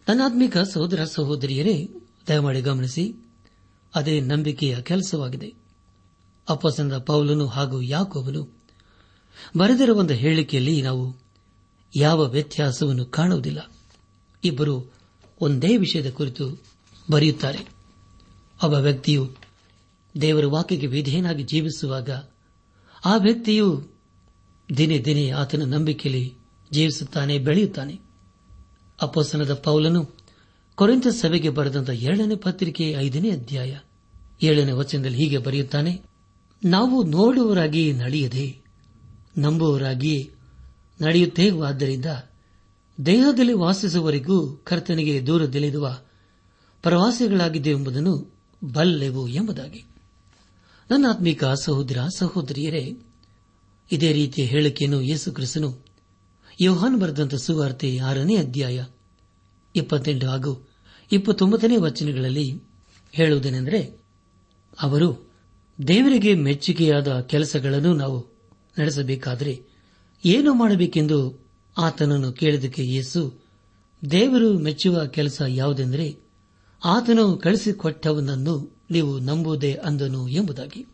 ತನ್ನಾತ್ಮಿಕ 0.08 0.58
ಸಹೋದರ 0.58 1.04
ಸಹೋದರಿಯರೇ, 1.04 1.90
ದಯಮಾಡಿ 2.28 2.62
ಗಮನಿಸಿ, 2.62 3.16
ಅದೇ 3.96 4.22
ನಂಬಿಕೆಯ 4.22 4.82
ಕೆಲಸವಾಗಿದೆ. 4.82 5.54
ಅಪ್ಪಸಂದ 6.50 6.94
ಪೌಲನು 6.94 7.48
ಹಾಗೂ 7.48 7.82
ಯಾಕೋಬನು 7.82 8.64
ಬರೆದಿರುವ 9.58 10.00
ಒಂದು 10.00 10.14
ಹೇಳಿಕೆಯಲ್ಲಿ 10.14 10.82
ನಾವು 10.82 11.16
ಯಾವ 11.96 12.24
ವ್ಯತ್ಯಾಸವನ್ನು 12.26 13.06
ಕಾಣುವುದಿಲ್ಲ. 13.06 13.72
ಇಬ್ಬರು 14.44 14.94
ಒಂದೇ 15.42 15.78
ವಿಷಯದ 15.78 16.12
ಕುರಿತು 16.12 16.64
ಬರೆಯುತ್ತಾರೆ. 17.12 17.75
ಒಬ್ಬ 18.64 18.76
ವ್ಯಕ್ತಿಯು 18.76 19.36
ದೇವರ 20.22 20.46
ವಾಕ್ಯಕ್ಕೆ 20.46 20.88
ವಿಧೇಯನಾಗಿ 20.88 21.44
ಜೀವಿಸುವಾಗ 21.44 22.10
ಆ 23.06 23.18
ವ್ಯಕ್ತಿಯು 23.18 23.96
ದಿನೇ 24.78 25.00
ದಿನೇ 25.00 25.32
ಆತನ 25.32 25.64
ನಂಬಿಕೆಯಲ್ಲಿ 25.66 26.34
ಜೀವಿಸುತ್ತಾನೆ, 26.72 27.40
ಬೆಳೆಯುತ್ತಾನೆ. 27.40 28.00
ಅಪೋಸನದ 29.02 29.54
ಪೌಲನು 29.54 30.16
ಕೊರೆಂತ 30.76 31.08
ಸಭೆಗೆ 31.08 31.50
ಬರೆದಂತಹ 31.50 31.94
ಎರಡನೇ 31.94 32.36
ಪತ್ರಿಕೆ 32.36 32.92
ಐದನೇ 32.92 33.32
ಅಧ್ಯಾಯ 33.32 33.78
ಏಳನೇ 34.44 34.72
ವಚನದಲ್ಲಿ 34.72 35.18
ಹೀಗೆ 35.18 35.38
ಬರೆಯುತ್ತಾನೆ, 35.38 36.02
ನಾವು 36.66 37.04
ನೋಡುವವರಾಗಿ 37.04 37.94
ನಡೆಯದೆ 37.94 38.64
ನಂಬುವವರಾಗಿ 39.38 40.30
ನಡೆಯುತ್ತೇವಾದ್ದರಿಂದ 41.02 42.06
ದೇಹದಲ್ಲಿ 43.06 43.54
ವಾಸಿಸುವವರೆಗೂ 43.54 44.56
ಕರ್ತನಿಗೆ 44.56 45.28
ದೂರದಲ್ಲಿರುವ 45.28 45.98
ಪ್ರವಾಸಿಗಳಾಗಿದೆ 46.82 47.70
ಎಂಬುದನ್ನು 47.70 48.35
ಬಲ್ಲೆವು 48.74 49.28
ಎಂಬುದಾಗಿ. 49.28 49.84
ನನ್ನ 50.92 51.06
ಆತ್ಮಿಕ 51.10 51.46
ಸಹೋದರ, 51.46 51.98
ಸಹೋದರಿಯರೇ, 52.18 52.98
ಇದೇ 53.92 54.14
ರೀತಿಯ 54.14 54.46
ಹೇಳಿಕೆಯನ್ನು 54.46 55.02
ಯೇಸು 55.02 55.32
ಕ್ರಿಸ್ತನು 55.32 55.86
ಯೋಹಾನ್ 56.62 57.02
ಬರೆದಂತ 57.02 57.36
ಸುವಾರ್ತೆ 57.36 57.98
ಆರನೇ 57.98 58.38
ಅಧ್ಯಾಯ 58.38 58.86
ಇಪ್ಪತ್ತೆಂಟು 59.76 60.28
ಹಾಗೂ 60.28 60.70
ಇಪ್ಪತ್ತೊಂಬತ್ತನೇ 61.12 61.78
ವಚನಗಳಲ್ಲಿ 61.78 62.62
ಹೇಳುವುದೇನೆಂದರೆ, 63.12 64.00
ಅವರು 64.82 65.32
ದೇವರಿಗೆ 65.88 66.34
ಮೆಚ್ಚುಗೆಯಾದ 66.34 67.20
ಕೆಲಸಗಳನ್ನು 67.20 67.94
ನಾವು 67.94 68.26
ನಡೆಸಬೇಕಾದರೆ 68.80 69.64
ಏನು 70.26 70.54
ಮಾಡಬೇಕೆಂದು 70.54 71.48
ಆತನನ್ನು 71.78 72.34
ಕೇಳಿದಕ್ಕೆ 72.34 72.84
ಯೇಸು 72.86 73.46
ದೇವರು 74.12 74.60
ಮೆಚ್ಚುವ 74.60 75.06
ಕೆಲಸ 75.06 75.42
ಯಾವುದೆಂದರೆ 75.48 76.25
ಆತನು 76.86 77.38
ಕಳಿಸಿಕೊಟ್ಟವನನ್ನು 77.38 78.78
ನೀವು 78.92 79.20
ನಂಬುವುದೇ 79.20 79.74
ಅಂದನು 79.74 80.28
ಎಂಬುದಾಗಿ. 80.28 80.86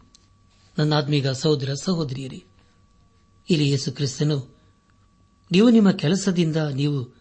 ನನ್ನ 0.78 0.94
ಆತ್ಮೀಗ 0.94 1.28
ಸಹೋದರ 1.28 1.74
ಸಹೋದರಿಯರಿ, 1.74 2.44
ಇಲ್ಲಿ 3.50 3.70
ಯೇಸು 3.70 3.92
ಕ್ರಿಸ್ತನು, 3.92 4.56
ನೀವು 5.52 5.70
ನಿಮ್ಮ 5.70 5.92
ಕೆಲಸದಿಂದ 5.92 6.56
ನೀವು 6.56 7.16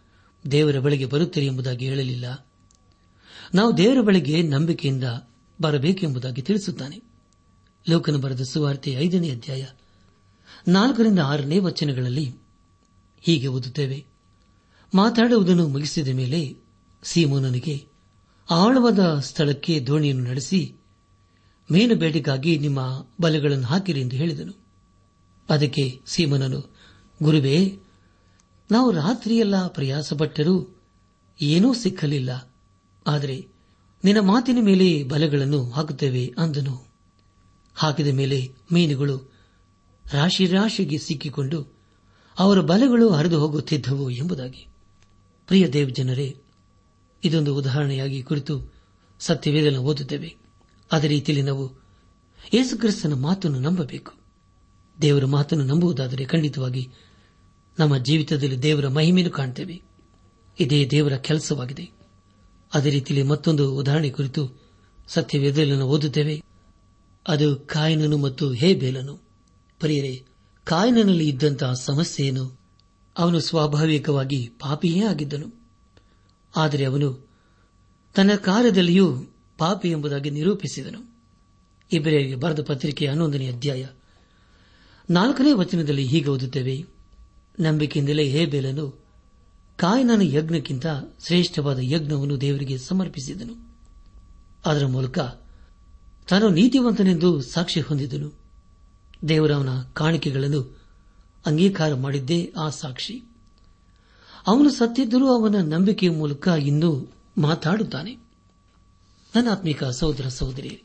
ದೇವರ 0.51 0.79
ಬಳಿಗೆ 0.79 1.05
ಬರುತ್ತೀರಿ 1.05 1.45
ಎಂಬುದಾಗಿ 1.45 1.85
ಹೇಳಲಿಲ್ಲ. 1.85 2.47
ನಾವು 3.53 3.77
ದೇವರ 3.77 4.01
ಬಳಿಗೆ 4.01 4.41
ನಂಬಿಕೆಯಿಂದ 4.41 5.03
ಬರಬೇಕೆಂಬುದಾಗಿ 5.61 6.41
ತಿಳಿಸುತ್ತಾನೆ. 6.41 7.01
ಲೋಕನು 7.89 8.19
ಬರೆದ 8.19 8.41
ಸುವಾರ್ತೆ 8.41 8.91
ಐದನೇ 8.91 9.29
ಅಧ್ಯಾಯ 9.29 9.65
ನಾಲ್ಕರಿಂದ 10.67 11.19
ಆರನೇ 11.19 11.59
ವಚನಗಳಲ್ಲಿ 11.59 12.35
ಹೀಗೆ 13.21 13.47
ಓದುತ್ತೇವೆ. 13.47 14.05
ಮಾತಾಡುವುದನ್ನು 14.95 15.67
ಮುಗಿಸಿದ 15.67 16.07
ಮೇಲೆ 16.07 16.55
ಸೀಮೋನನಿಗೆ 17.03 17.90
ಆಳವಾದ 18.51 19.19
ಸ್ಥಳಕ್ಕೆ 19.19 19.79
ದೋಣಿಯನ್ನು 19.79 20.29
ನಡೆಸಿ 20.29 20.75
ಮೀನು 21.71 21.95
ಬೇಟೆಗಾಗಿ 21.95 22.59
ನಿಮ್ಮ 22.59 23.07
ಬಲೆಗಳನ್ನು 23.21 23.67
ಹಾಕಿರಿ 23.67 24.01
ಎಂದು 24.01 24.15
ಹೇಳಿದನು. 24.15 24.53
ಅದಕ್ಕೆ 25.49 26.01
ಸೀಮನನು, 26.05 26.75
ಗುರುವೇ, 27.23 27.79
ನಾವು 28.71 28.91
ರಾತ್ರಿಯೆಲ್ಲ 28.91 29.67
ಪ್ರಯಾಸಪಟ್ಟರೂ 29.67 30.79
ಏನೂ 31.41 31.73
ಸಿಕ್ಕಲಿಲ್ಲ. 31.73 32.51
ಆದರೆ 33.07 33.47
ನಿನ್ನ 34.03 34.19
ಮಾತಿನ 34.19 34.57
ಮೇಲೆ 34.61 35.03
ಬಲೆಗಳನ್ನು 35.03 35.69
ಹಾಕುತ್ತೇವೆ 35.69 36.33
ಅಂದನು. 36.37 36.87
ಹಾಕಿದ 37.75 38.07
ಮೇಲೆ 38.07 38.53
ಮೀನುಗಳು 38.73 39.33
ರಾಶಿ 40.11 40.45
ರಾಶಿಗೆ 40.45 40.97
ಸಿಕ್ಕಿಕೊಂಡು 40.97 41.73
ಅವರ 42.39 42.59
ಬಲೆಗಳು 42.59 43.09
ಹರಿದು 43.09 43.39
ಹೋಗುತ್ತಿದ್ದವು 43.39 44.09
ಎಂಬುದಾಗಿ. 44.09 44.67
ಪ್ರಿಯ 45.47 45.67
ದೇವ್ 45.67 45.91
ಜನರೇ 45.91 46.37
ಇದೊಂದು 47.23 47.55
ಉದಾಹರಣೆಯಾಗಿ 47.55 48.23
ಕುರಿತು 48.23 48.73
ಸತ್ಯವೇದನ 49.19 49.77
ಓದುತ್ತೇವೆ. 49.77 50.35
ಅದೇ 50.91 51.07
ರೀತಿಯಲ್ಲಿ 51.07 51.45
ನಾವು 51.45 51.81
ಯೇಸುಕ್ರಿಸ್ತನ 52.53 53.13
ಮಾತನ್ನು 53.13 53.59
ನಂಬಬೇಕು. 53.59 54.13
ದೇವರ 55.01 55.25
ಮಾತನ್ನು 55.25 55.65
ನಂಬುವುದಾದರೆ 55.65 56.25
ಖಂಡಿತವಾಗಿ 56.25 56.89
ನಮ್ಮ 57.79 57.97
ಜೀವಿತದಲ್ಲಿ 57.97 58.61
ದೇವರ 58.61 58.87
ಮಹಿಮೆಯನ್ನು 58.87 59.33
ಕಾಣುತ್ತೇವೆ 59.33 59.81
ಇದೇ 60.59 60.85
ದೇವರ 60.85 61.17
ಕೆಲಸವಾಗಿದೆ. 61.17 61.89
ಅದೇ 62.73 62.89
ರೀತಿಯಲ್ಲಿ 62.89 63.27
ಮತ್ತೊಂದು 63.27 63.75
ಉದಾಹರಣೆ 63.75 64.09
ಕುರಿತು 64.09 64.61
ಸತ್ಯವೇದಲನ್ನು 65.07 65.87
ಓದುತ್ತೇವೆ. 65.87 66.41
ಅದು 67.27 67.55
ಕಾಯನನು 67.55 68.17
ಮತ್ತು 68.17 68.51
ಹೇ 68.51 68.73
ಬೇಲನು 68.73 69.19
ಪರಿಯರೆ, 69.79 70.23
ಕಾಯನನಲ್ಲಿ 70.63 71.29
ಇದ್ದಂತಹ 71.29 71.73
ಸಮಸ್ಯೆಯನ್ನು 71.73 72.59
ಅವನು 73.17 73.39
ಸ್ವಾಭಾವಿಕವಾಗಿ 73.39 74.47
ಪಾಪಿಯೇ 74.59 75.05
ಆಗಿದ್ದನು. 75.05 75.60
ಆದರೆ 76.55 76.85
ಅವನು 76.85 77.29
ತನ್ನ 78.15 78.35
ಕಾರ್ಯದಲ್ಲಿಯೂ 78.35 79.17
ಪಾಪಿ 79.57 79.89
ಎಂಬುದಾಗಿ 79.89 80.29
ನಿರೂಪಿಸಿದನು. 80.29 81.11
ಇಬ್ಬರಿಗೆ 81.91 82.35
ಬರೆದ 82.35 82.63
ಪತ್ರಿಕೆ 82.63 83.07
ಹನ್ನೊಂದನೇ 83.07 83.47
ಅಧ್ಯಾಯ 83.47 83.87
ನಾಲ್ಕನೇ 85.09 85.53
ವಚನದಲ್ಲಿ 85.53 86.05
ಹೀಗೆ 86.05 86.29
ಓದುತ್ತೇವೆ. 86.29 86.85
ನಂಬಿಕೆಯಿಂದಲೇ 87.59 88.29
ಹೇಬೇಲನು 88.29 89.01
ಕಾಯನನ 89.77 90.21
ಯಜ್ಞಕ್ಕಿಂತ 90.21 90.85
ಶ್ರೇಷ್ಠವಾದ 91.25 91.79
ಯಜ್ಞವನ್ನು 91.81 92.41
ದೇವರಿಗೆ 92.41 92.77
ಸಮರ್ಪಿಸಿದನು. 92.77 93.77
ಅದರ 94.65 94.85
ಮೂಲಕ 94.85 95.19
ತಾನು 96.29 96.49
ನೀತಿವಂತನೆಂದು 96.49 97.41
ಸಾಕ್ಷಿ 97.41 97.81
ಹೊಂದಿದನು. 97.81 98.33
ದೇವರವನ 99.27 99.81
ಕಾಣಿಕೆಗಳನ್ನು 99.93 100.79
ಅಂಗೀಕಾರ 101.45 101.93
ಮಾಡಿದ್ದೇ 101.93 102.53
ಆ 102.57 102.69
ಸಾಕ್ಷಿ. 102.69 103.30
ಅವನು 104.47 104.69
ಸತ್ತಿದ್ದರೂ 104.69 105.27
ಅವನ 105.27 105.55
ನಂಬಿಕೆಯ 105.61 106.09
ಮೂಲಕ 106.09 106.47
ಇಂದು 106.47 107.07
ಮಾತಾಡುತ್ತಾನೆ. 107.37 108.15
ನನ್ನ 109.35 109.51
ಆತ್ಮಿಕ 109.51 109.83
ಸಹೋದರ 109.83 110.27
ಸಹೋದರಿ 110.27 110.83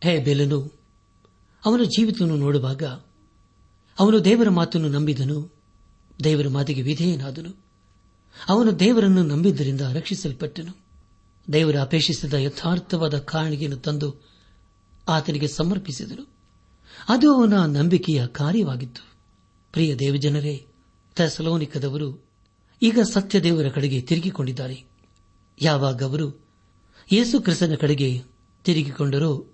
ಹೇ 0.00 0.18
ಬೆಲನು, 0.18 0.72
ಅವನ 1.64 1.82
ಜೀವಿತವನ್ನು 1.82 2.36
ನೋಡುವಾಗ 2.36 2.82
ಅವನು 3.98 4.24
ದೇವರ 4.24 4.48
ಮಾತನ್ನು 4.48 4.88
ನಂಬಿದನು, 4.88 5.54
ದೇವರ 6.24 6.48
ಮಾತಿಗೆ 6.48 6.82
ವಿಧೇಯನಾದನು. 6.82 7.64
ಅವನು 8.48 8.78
ದೇವರನ್ನು 8.78 9.22
ನಂಬಿದ್ದರಿಂದ 9.22 9.80
ರಕ್ಷಿಸಲ್ಪಟ್ಟನು. 9.80 10.76
ದೇವರ 11.52 11.76
ಅಪೇಕ್ಷಿಸಿದ 11.80 12.34
ಯಥಾರ್ಥವಾದ 12.34 13.18
ಕಾರಣಿಗೆಯನ್ನು 13.18 13.78
ತಂದು 13.78 14.14
ಆತನಿಗೆ 15.08 15.48
ಸಮರ್ಪಿಸಿದನು. 15.48 16.28
ಅದು 17.08 17.34
ಅವನ 17.34 17.66
ನಂಬಿಕೆಯ 17.66 18.26
ಕಾರ್ಯವಾಗಿತ್ತು. 18.26 19.06
ಪ್ರಿಯ 19.72 19.94
ದೇವಜನರೇ 19.94 20.66
ತಸಲೋನಿಕದವರು 21.16 22.27
ಈಗ 22.82 22.98
ಸತ್ಯದೇವರ 23.00 23.68
ಕಡೆಗೆ 23.68 24.00
ತಿರುಗಿಕೊಂಡಿದ್ದಾರೆ. 24.02 24.84
ಯಾವಾಗ 25.62 26.02
ಅವರು 26.02 26.46
ಯೇಸು 27.12 27.40
ಕ್ರಿಸ್ತನ 27.40 27.74
ಕಡೆಗೆ 27.74 28.22
ತಿರುಗಿಕೊಂಡರೋ, 28.64 29.46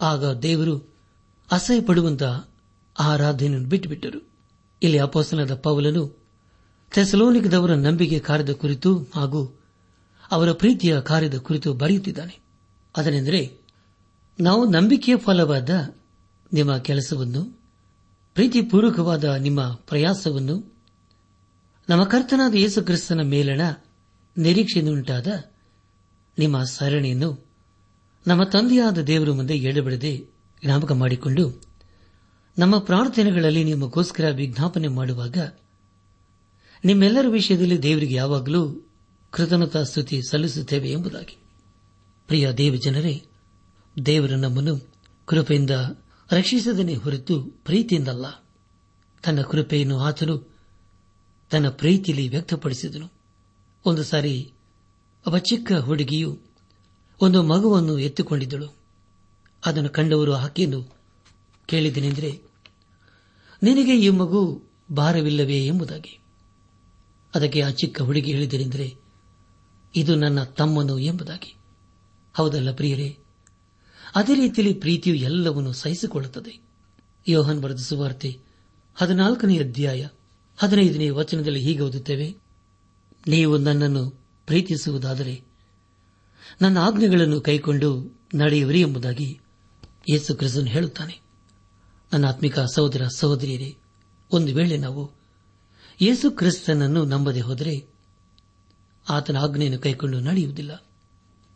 ಆಗ 0.00 0.38
ದೇವರು 0.38 0.94
ಅಸಹ್ಯ 1.50 1.80
ಪಡುವಂತಹ 1.80 2.48
ಆರಾಧನೆಯನ್ನು 2.98 3.68
ಬಿಟ್ಟುಬಿಟ್ಟರು. 3.68 4.28
ಇಲ್ಲಿ 4.82 4.98
ಅಪೋಸನದ 4.98 5.54
ಪೌಲನು 5.54 6.18
ಥೆಸಲೋನಿಕದವರ 6.90 7.74
ನಂಬಿಕೆ 7.74 8.18
ಕಾರ್ಯದ 8.18 8.50
ಕುರಿತು 8.50 9.06
ಹಾಗೂ 9.14 9.60
ಅವರ 10.30 10.52
ಪ್ರೀತಿಯ 10.52 11.00
ಕಾರ್ಯದ 11.00 11.36
ಕುರಿತು 11.36 11.74
ಬರೆಯುತ್ತಿದ್ದಾನೆ. 11.74 12.38
ಅದನೆಂದರೆ, 12.96 13.58
ನಾವು 14.40 14.70
ನಂಬಿಕೆಯ 14.70 15.16
ಫಲವಾದ 15.16 15.94
ನಿಮ್ಮ 16.52 16.76
ಕೆಲಸವನ್ನು, 16.76 17.60
ಪ್ರೀತಿಪೂರ್ವಕವಾದ 18.34 19.24
ನಿಮ್ಮ 19.24 19.72
ಪ್ರಯಾಸವನ್ನು 19.72 20.79
ನಮ್ಮ 21.90 22.04
ಕರ್ತನಾದ 22.04 22.54
ಯೇಸು 22.54 22.82
ಕ್ರಿಸ್ತನ 22.82 23.20
ಮೇಲಣ 23.22 23.60
ನಿರೀಕ್ಷೆಯುಂಟಾದ 24.38 25.26
ನಿಮ್ಮ 26.38 26.64
ಸರಣಿಯನ್ನು 26.64 27.46
ನಮ್ಮ 28.26 28.44
ತಂದೆಯಾದ 28.44 28.98
ದೇವರ 28.98 29.30
ಮುಂದೆ 29.30 29.56
ಎಡಬಿಡದೆ 29.56 30.24
ಜ್ಞಾಪಕ 30.64 30.92
ಮಾಡಿಕೊಂಡು 30.92 31.62
ನಮ್ಮ 32.58 32.78
ಪ್ರಾರ್ಥನೆಗಳಲ್ಲಿ 32.78 33.64
ನಿಮಗೋಸ್ಕರ 33.64 34.30
ವಿಜ್ಞಾಪನೆ 34.30 34.88
ಮಾಡುವಾಗ 34.88 35.36
ನಿಮ್ಮೆಲ್ಲರ 36.84 37.26
ವಿಷಯದಲ್ಲಿ 37.28 37.82
ದೇವರಿಗೆ 37.82 38.14
ಯಾವಾಗಲೂ 38.14 38.90
ಕೃತಜ್ಞತಾ 39.30 39.82
ಸ್ತುತಿ 39.82 40.22
ಸಲ್ಲಿಸುತ್ತೇವೆ 40.30 40.90
ಎಂಬುದಾಗಿ. 40.90 41.36
ಪ್ರಿಯ 42.26 42.52
ದೇವ 42.52 42.74
ಜನರೇ, 42.74 43.26
ದೇವರು 44.06 44.36
ನಮ್ಮನ್ನು 44.36 44.92
ಕೃಪೆಯಿಂದ 45.26 45.70
ರಕ್ಷಿಸದನೆ 46.32 46.94
ಹೊರತು 46.94 47.42
ಪ್ರೀತಿಯಿಂದಲ್ಲ. 47.42 48.44
ತನ್ನ 49.22 49.42
ಕೃಪೆಯನ್ನು 49.42 49.98
ಆತನು 49.98 50.49
ತನ್ನ 51.50 51.68
ಪ್ರೀತಿಯಲ್ಲಿ 51.68 52.28
ವ್ಯಕ್ತಪಡಿಸಿದನು. 52.28 53.12
ಒಂದು 53.84 54.04
ಸಾರಿ 54.04 54.52
ಒಬ್ಬ 55.26 55.38
ಚಿಕ್ಕ 55.38 55.72
ಹುಡುಗಿಯು 55.72 56.40
ಒಂದು 57.20 57.42
ಮಗುವನ್ನು 57.42 57.98
ಎತ್ತುಕೊಂಡಿದ್ದಳು. 57.98 58.76
ಅದನ್ನು 59.66 59.88
ಕಂಡವರು 59.88 60.34
ಆಕೆಯನ್ನು 60.34 60.96
ಕೇಳಿದನೆಂದರೆ 61.66 62.40
ನಿನಗೆ 63.62 64.00
ಈ 64.00 64.08
ಮಗು 64.08 64.62
ಭಾರವಿಲ್ಲವೇ 64.92 65.66
ಎಂಬುದಾಗಿ. 65.66 66.18
ಅದಕ್ಕೆ 67.34 67.60
ಆ 67.60 67.70
ಚಿಕ್ಕ 67.70 68.02
ಹುಡುಗಿ 68.02 68.32
ಹೇಳಿದನೆಂದರೆ 68.32 68.94
ಇದು 69.96 70.14
ನನ್ನ 70.14 70.42
ತಮ್ಮನು 70.42 70.98
ಎಂಬುದಾಗಿ. 70.98 71.56
ಹೌದಲ್ಲ 72.34 72.72
ಪ್ರಿಯರೇ, 72.72 73.18
ಅದೇ 74.14 74.34
ರೀತಿಯಲ್ಲಿ 74.34 74.74
ಪ್ರೀತಿಯು 74.74 75.16
ಎಲ್ಲವನ್ನೂ 75.16 75.72
ಸಹಿಸಿಕೊಳ್ಳುತ್ತದೆ. 75.72 76.62
ಯೋಹನ್ 77.28 77.60
ಬರೆದ 77.60 77.76
ಸುವಾರ್ತೆ 77.76 78.38
ಹದಿನಾಲ್ಕನೇ 78.94 79.58
ಅಧ್ಯಾಯ 79.58 80.08
ಹದಿನೈದನೇ 80.60 81.10
ವಚನದಲ್ಲಿ 81.10 81.60
ಹೀಗೆ 81.60 81.80
ಓದುತ್ತೇವೆ. 81.80 82.36
ನೀವು 83.28 83.58
ನನ್ನನ್ನು 83.58 84.10
ಪ್ರೀತಿಸುವುದಾದರೆ 84.46 85.42
ನನ್ನ 86.62 86.78
ಆಜ್ಞೆಗಳನ್ನು 86.78 87.40
ಕೈಕೊಂಡು 87.40 88.20
ನಡೆಯುವರಿ 88.34 88.80
ಎಂಬುದಾಗಿ 88.80 89.40
ಯೇಸು 90.10 90.34
ಕ್ರಿಸ್ತನ್ 90.34 90.68
ಹೇಳುತ್ತಾನೆ. 90.68 91.20
ನನ್ನ 92.12 92.26
ಆತ್ಮಿಕ 92.26 92.60
ಸಹೋದರ 92.60 93.06
ಸಹೋದರಿಯರೇ, 93.16 93.76
ಒಂದು 94.32 94.54
ವೇಳೆ 94.54 94.76
ನಾವು 94.76 95.10
ಯೇಸು 96.00 96.30
ಕ್ರಿಸ್ತನನ್ನು 96.30 97.04
ನಂಬದೆ 97.04 97.40
ಹೋದರೆ 97.40 97.86
ಆತನ 99.08 99.36
ಆಜ್ಞೆಯನ್ನು 99.36 99.78
ಕೈಕೊಂಡು 99.78 100.20
ನಡೆಯುವುದಿಲ್ಲ. 100.20 100.84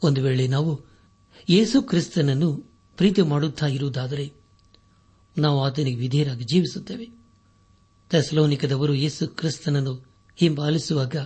ಒಂದು 0.02 0.22
ವೇಳೆ 0.22 0.48
ನಾವು 0.48 0.80
ಯೇಸು 1.48 1.82
ಕ್ರಿಸ್ತನನ್ನು 1.82 2.56
ಪ್ರೀತಿ 2.96 3.22
ಮಾಡುತ್ತಾ 3.22 3.66
ಇರುವುದಾದರೆ 3.66 4.32
ನಾವು 5.38 5.64
ಆತನಿಗೆ 5.64 6.00
ವಿಧೇಯರಾಗಿ 6.00 6.44
ಜೀವಿಸುತ್ತೇವೆ. 6.44 7.23
ತೆಸಲೋನಿಕದವರು 8.14 8.94
ಯೇಸು 8.94 9.28
ಕ್ರಿಸ್ತನನ್ನು 9.28 10.06
ಹಿಂಬಾಲಿಸುವಾಗ 10.36 11.16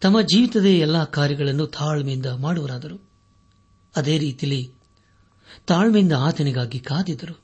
ತಮ್ಮ 0.00 0.20
ಜೀವಿತದ 0.20 0.64
ಎಲ್ಲಾ 0.64 1.04
ಕಾರ್ಯಗಳನ್ನು 1.04 1.66
ತಾಳ್ಮೆಯಿಂದ 1.66 2.26
ಮಾಡುವರಾದರು. 2.26 3.10
ಅದೇ 3.96 4.18
ರೀತಿಯಲ್ಲಿ 4.18 4.72
ತಾಳ್ಮೆಯಿಂದ 5.66 6.12
ಆತನಿಗಾಗಿ 6.12 6.80
ಕಾದಿದರು 6.80 7.40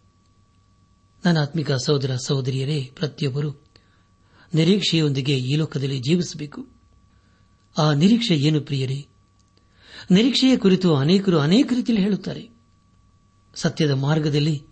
ನನ್ನ 1.24 1.42
ಆತ್ಮಿಕ 1.42 1.72
ಸಹೋದರ 1.72 2.16
ಸಹೋದರಿಯರೇ, 2.26 2.90
ಪ್ರತಿಯೊಬ್ಬರು 2.96 3.64
ನಿರೀಕ್ಷೆಯೊಂದಿಗೆ 4.54 5.38
ಈ 5.38 5.54
ಲೋಕದಲ್ಲಿ 5.56 5.98
ಜೀವಿಸಬೇಕು. 5.98 6.66
ಆ 7.78 7.92
ನಿರೀಕ್ಷೆ 7.92 8.36
ಏನು 8.36 8.60
ಪ್ರಿಯರೇ? 8.60 9.06
ನಿರೀಕ್ಷೆಯ 10.10 10.56
ಕುರಿತು 10.56 10.96
ಅನೇಕರು 10.96 11.38
ಅನೇಕ 11.38 11.72
ರೀತಿಯಲ್ಲಿ 11.76 12.04
ಹೇಳುತ್ತಾರೆ. 12.04 12.50
ಸತ್ಯದ 13.54 13.90
ಮಾರ್ಗದಲ್ಲಿ 13.90 14.62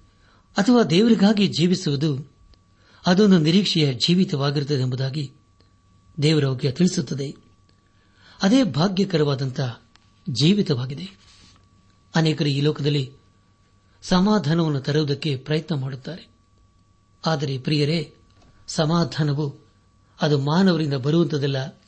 ಅಥವಾ 0.56 0.82
ದೇವರಿಗಾಗಿ 0.82 1.46
ಜೀವಿಸುವುದು 1.46 2.31
ಅದೊಂದು 3.06 3.38
ನಿರೀಕ್ಷೆಯ 3.38 3.94
ಜೀವಿತವಾಗಿರುತ್ತದೆ 3.94 4.80
ಎಂಬುದಾಗಿ 4.80 5.32
ದೇವರ 6.22 6.56
ತಿಳಿಸುತ್ತದೆ. 6.70 7.36
ಅದೇ 8.42 8.64
ಭಾಗ್ಯಕರವಾದಂತಹ 8.64 9.82
ಜೀವಿತವಾಗಿದೆ. 10.30 11.18
ಅನೇಕರು 12.14 12.48
ಈ 12.48 12.60
ಲೋಕದಲ್ಲಿ 12.60 13.12
ಸಮಾಧಾನವನ್ನು 14.02 14.80
ತರುವುದಕ್ಕೆ 14.80 15.36
ಪ್ರಯತ್ನ 15.36 15.74
ಮಾಡುತ್ತಾರೆ. 15.74 16.28
ಆದರೆ 17.26 17.58
ಪ್ರಿಯರೇ, 17.58 18.14
ಸಮಾಧಾನವು 18.66 19.66
ಅದು 20.20 20.38
ಮಾನವರಿಂದ 20.38 20.94
ಬರುವಂತದಲ್ಲ 20.94 21.82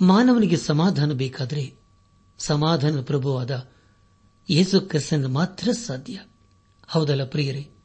ಮಾನವನಿಗೆ 0.00 0.56
ಸಮಾಧಾನ 0.56 1.12
ಬೇಕಾದರೆ 1.12 1.74
ಸಮಾಧಾನ 2.38 3.00
ಪ್ರಭುವಾದ 3.00 3.68
ಯೇಸು 4.50 4.80
ಕ್ರಿಸ್ತನ್ 4.80 5.28
ಮಾತ್ರ 5.28 5.72
ಸಾಧ್ಯ. 5.72 6.20
ಹೌದಲ್ಲ 6.88 7.24
ಪ್ರಿಯರೇ? 7.24 7.77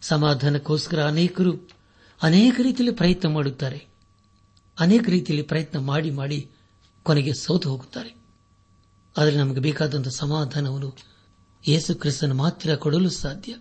ಸಮಾಧಾನಕ್ಕೋಸ್ಕರ 0.00 1.04
ಅನೇಕರು 1.04 1.70
ಅನೇಕ 2.22 2.60
ರೀತಿಯಲ್ಲಿ 2.62 2.96
ಪ್ರಯತ್ನ 2.96 3.28
ಮಾಡುತ್ತಾರೆ. 3.28 3.86
ಅನೇಕ 4.78 5.08
ರೀತಿಯಲ್ಲಿ 5.08 5.46
ಪ್ರಯತ್ನ 5.46 5.78
ಮಾಡಿ 5.78 6.10
ಮಾಡಿ 6.10 6.50
ಕೊನೆಗೆ 7.02 7.32
ಸೋತು 7.32 7.70
ಹೋಗುತ್ತಾರೆ. 7.70 8.16
ಆದರೆ 9.18 9.36
ನಮಗೆ 9.36 9.60
ಬೇಕಾದಂತಹ 9.60 10.10
ಸಮಾಧಾನವನ್ನು 10.10 10.96
ಯೇಸು 11.68 11.94
ಕ್ರಿಸ್ತನ 11.94 12.32
ಮಾತ್ರ 12.32 12.74
ಕೊಡಲು 12.74 13.10
ಸಾಧ್ಯ. 13.10 13.54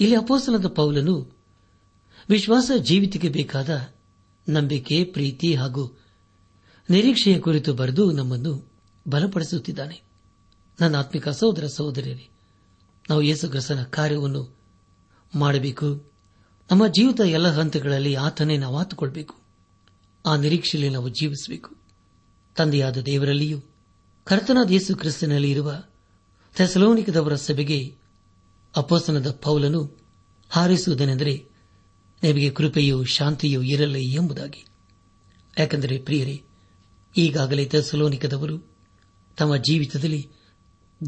ಇಲ್ಲಿ 0.00 0.16
ಅಪೋಸನದ 0.16 0.66
ಪೌಲನು 0.66 1.36
ವಿಶ್ವಾಸ 2.28 2.70
ಜೀವಿತಕ್ಕೆ 2.78 3.28
ಬೇಕಾದ 3.28 3.94
ನಂಬಿಕೆ, 4.48 5.04
ಪ್ರೀತಿ 5.04 5.54
ಹಾಗೂ 5.54 5.98
ನಿರೀಕ್ಷೆಯ 6.90 7.38
ಕುರಿತು 7.38 7.74
ಬರೆದು 7.74 8.12
ನಮ್ಮನ್ನು 8.12 8.72
ಬಲಪಡಿಸುತ್ತಿದ್ದಾನೆ. 9.08 10.02
ನನ್ನ 10.80 10.96
ಆತ್ಮಿಕ 10.96 11.28
ಸಹೋದರ 11.28 11.66
ಸಹೋದರಿಯರೇ, 11.66 12.28
ನಾವು 13.10 13.22
ಯೇಸು 13.22 13.90
ಕಾರ್ಯವನ್ನು 13.90 14.59
ಮಾಡಬೇಕು. 15.34 16.12
ನಮ್ಮ 16.70 16.86
ಜೀವಿತ 16.86 17.20
ಎಲ್ಲ 17.20 17.48
ಹಂತಗಳಲ್ಲಿ 17.48 18.14
ಆತನೇ 18.14 18.56
ನಾವು 18.56 18.78
ಆತುಕೊಳ್ಬೇಕು. 18.78 19.34
ಆ 20.26 20.36
ನಿರೀಕ್ಷೆಯಲ್ಲಿ 20.36 20.90
ನಾವು 20.90 21.08
ಜೀವಿಸಬೇಕು. 21.08 21.76
ತಂದೆಯಾದ 22.56 22.96
ದೇವರಲ್ಲಿಯೂ 22.96 23.60
ಕರ್ತನಾದ 24.24 24.70
ಯೇಸು 24.70 24.96
ಕ್ರಿಸ್ತನಲ್ಲಿ 24.96 25.50
ಇರುವ 25.50 25.82
ಥೆಸಲೋನಿಕದವರ 26.54 27.34
ಸಭೆಗೆ 27.34 27.96
ಅಪೋಸನದ 28.76 29.30
ಪೌಲನು 29.30 29.98
ಹಾರಿಸುವುದೇನೆಂದರೆ 30.50 31.46
ನಿಮಗೆ 32.22 32.50
ಕೃಪೆಯೂ 32.50 33.04
ಶಾಂತಿಯೂ 33.04 33.62
ಇರಲಿ 33.62 34.14
ಎಂಬುದಾಗಿ. 34.14 34.64
ಯಾಕೆಂದರೆ 35.58 35.98
ಪ್ರಿಯರೇ, 35.98 36.42
ಈಗಾಗಲೇ 37.16 37.64
ಥೆಸಲೋನಿಕದವರು 37.64 38.76
ತಮ್ಮ 39.36 39.56
ಜೀವಿತದಲ್ಲಿ 39.56 40.30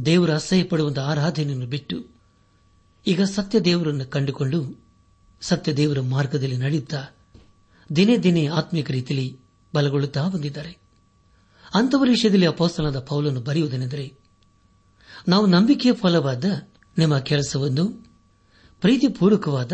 ದೇವರ 0.04 0.34
ಅಸಹ್ಯಪಡುವಂತಹ 0.34 1.02
ಆರಾಧನೆಯನ್ನು 1.02 1.66
ಬಿಟ್ಟು 1.66 2.11
ಈಗ 3.06 3.22
ಸತ್ಯ 3.22 3.60
ದೇವರನ್ನು 3.60 4.06
ಕಂಡುಕೊಂಡು 4.06 4.84
ಸತ್ಯ 5.40 5.72
ದೇವರ 5.72 6.00
ಮಾರ್ಗದಲ್ಲಿ 6.00 6.56
ನಡೆಯುತ್ತಾ 6.56 7.04
ದಿನೇ 7.96 8.18
ದಿನೇ 8.18 8.46
ಆತ್ಮಿಕ 8.46 8.90
ರೀತಿಯಲ್ಲಿ 8.90 9.40
ಬಲಗೊಳ್ಳುತ್ತಾ 9.74 10.28
ಬಂದಿದ್ದಾರೆ. 10.28 10.78
ಅಂತವರ 11.74 12.08
ವಿಷಯದಲ್ಲಿ 12.10 12.46
ಅಪೋಸ್ತನದ 12.46 12.98
ಪೌಲನ್ನು 12.98 13.40
ಬರೆಯುವುದೇನೆಂದರೆ, 13.40 14.14
ನಾವು 15.28 15.46
ನಂಬಿಕೆಯ 15.46 15.92
ಫಲವಾದ 15.92 16.44
ನಿಮ್ಮ 16.98 17.18
ಕೆಲಸವನ್ನು, 17.18 18.06
ಪ್ರೀತಿಪೂರ್ವಕವಾದ 18.80 19.72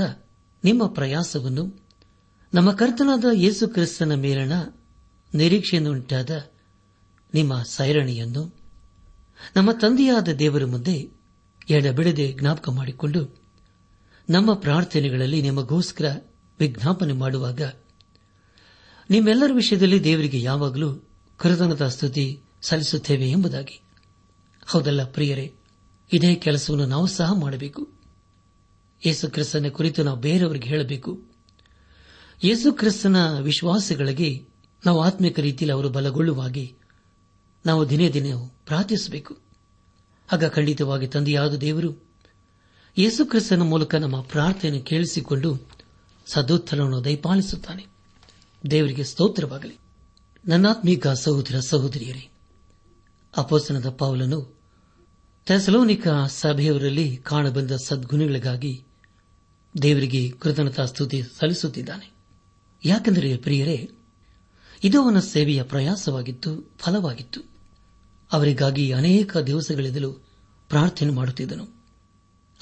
ನಿಮ್ಮ 0.65 0.87
ಪ್ರಯಾಸವನ್ನು, 0.87 1.87
ನಮ್ಮ 2.55 2.73
ಕರ್ತನಾದ 2.73 3.25
ಯೇಸು 3.33 3.69
ಕ್ರಿಸ್ತನ 3.69 4.15
ಮೇಲಣ 4.15 4.53
ನಿರೀಕ್ಷೆಯನ್ನುಂಟಾದ 5.35 6.47
ನಿಮ್ಮ 7.35 7.63
ಸೈರಣಿಯನ್ನು, 7.63 8.55
ನಮ್ಮ 9.57 9.73
ತಂದೆಯಾದ 9.73 10.29
ದೇವರ 10.29 10.65
ಮುಂದೆ 10.65 11.18
ಎಡಬಿಡದೆ 11.71 12.33
ಜ್ಞಾಪಕ 12.33 12.69
ಮಾಡಿಕೊಂಡು 12.69 13.39
ನಮ್ಮ 14.31 14.55
ಪ್ರಾರ್ಥನೆಗಳಲ್ಲಿ 14.55 15.43
ನಿಮಗೋಸ್ಕರ 15.43 16.21
ವಿಜ್ಞಾಪನೆ 16.61 17.13
ಮಾಡುವಾಗ 17.13 17.61
ನಿಮ್ಮೆಲ್ಲರ 19.11 19.51
ವಿಷಯದಲ್ಲಿ 19.55 20.05
ದೇವರಿಗೆ 20.05 20.41
ಯಾವಾಗಲೂ 20.41 21.09
ಕೃತಜ್ಞತಾ 21.37 21.89
ಸ್ತುತಿ 21.89 22.43
ಸಲ್ಲಿಸುತ್ತೇವೆ 22.63 23.31
ಎಂಬುದಾಗಿ. 23.31 23.81
ಹೌದಲ್ಲ 24.67 25.05
ಪ್ರಿಯರೇ, 25.05 25.55
ಇದೇ 26.13 26.35
ಕೆಲಸವನ್ನು 26.35 26.87
ನಾವು 26.87 27.07
ಸಹ 27.07 27.33
ಮಾಡಬೇಕು. 27.41 27.93
ಯೇಸು 29.07 29.31
ಕ್ರಿಸ್ತನ 29.31 29.69
ಕುರಿತು 29.69 30.03
ನಾವು 30.03 30.19
ಬೇರೆಯವರಿಗೆ 30.19 30.69
ಹೇಳಬೇಕು. 30.69 31.23
ಯೇಸು 32.45 32.73
ಕ್ರಿಸ್ತನ 32.73 33.39
ವಿಶ್ವಾಸಗಳಿಗೆ 33.41 34.47
ನಾವು 34.87 35.03
ಆತ್ಮಿಕ 35.03 35.41
ರೀತಿಯಲ್ಲಿ 35.41 35.75
ಅವರು 35.75 35.89
ಬಲಗೊಳ್ಳುವಾಗಿ 35.89 36.77
ನಾವು 37.67 37.91
ದಿನೇ 37.91 38.11
ದಿನೇ 38.11 38.33
ಪ್ರಾರ್ಥಿಸಬೇಕು. 38.67 39.48
ಆಗ 40.33 40.45
ಖಂಡಿತವಾಗಿ 40.45 41.07
ತಂದೆಯಾದ 41.07 41.55
ದೇವರು 41.55 42.09
ಯೇಸು 42.99 43.27
ಕ್ರಿಸ್ತನ 43.27 43.63
ಮೂಲಕ 43.63 43.95
ನಮ್ಮ 43.95 44.21
ಪ್ರಾರ್ಥನೆ 44.21 44.81
ಕೇಳಿಸಿಕೊಂಡು 44.81 45.69
ಸದೋತ್ತರವನ್ನು 46.27 47.05
ದಯಪಾಲಿಸುತ್ತಾನೆ. 47.05 47.87
ದೇವರಿಗೆ 48.71 49.05
ಸ್ತೋತ್ರವಾಗಲಿ. 49.05 49.77
ನನ್ನಾತ್ಮೀಕ 50.47 51.09
ಸಹೋದರ 51.09 51.61
ಸಹೋದರಿಯರೇ 51.61 52.29
ಅಪೋಸನದ 53.37 53.91
ಪಾವಲನ್ನು 53.91 54.59
ತೆಸಲೋನಿಕ 55.47 56.09
ಸಭೆಯವರಲ್ಲಿ 56.27 57.17
ಕಾಣಬಂದ 57.17 57.71
ಸದ್ಗುಣಗಳಿಗಾಗಿ 57.71 58.85
ದೇವರಿಗೆ 59.83 60.31
ಕೃತಜ್ಞತಾ 60.31 60.85
ಸ್ತುತಿ 60.85 61.23
ಸಲ್ಲಿಸುತ್ತಿದ್ದಾನೆ. 61.23 62.13
ಯಾಕೆಂದರೆ 62.85 63.37
ಪ್ರಿಯರೇ, 63.37 63.91
ಇದು 64.85 65.03
ಅವನ 65.03 65.21
ಸೇವೆಯ 65.21 65.63
ಪ್ರಯಾಸವಾಗಿತ್ತು, 65.63 66.75
ಫಲವಾಗಿತ್ತು. 66.79 67.41
ಅವರಿಗಾಗಿ 68.33 68.93
ಅನೇಕ 68.93 69.37
ದಿವಸಗಳಿಂದಲೂ 69.37 70.13
ಪ್ರಾರ್ಥನೆ 70.69 71.11
ಮಾಡುತ್ತಿದ್ದನು. 71.11 71.67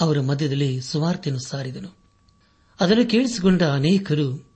ಅವರ 0.00 0.20
ಮಧ್ಯದಲ್ಲಿ 0.20 0.80
ಸುವಾರ್ತೆಯನ್ನು 0.80 1.48
ಸಾರಿದನು. 1.48 1.96
ಅದನ್ನು 2.80 3.10
ಕೇಳಿಸಿಕೊಂಡ 3.10 3.62
ಅನೇಕರು 3.62 4.46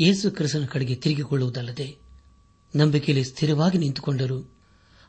ಯೇಸು 0.00 0.30
ಕ್ರಿಸ್ತನ 0.30 0.64
ಕಡೆಗೆ 0.64 0.94
ತಿರುಗಿಕೊಳ್ಳುವುದಲ್ಲದೆ 0.94 1.96
ನಂಬಿಕೆಯಲ್ಲಿ 2.76 3.24
ಸ್ಥಿರವಾಗಿ 3.24 3.78
ನಿಂತುಕೊಂಡರು 3.78 4.40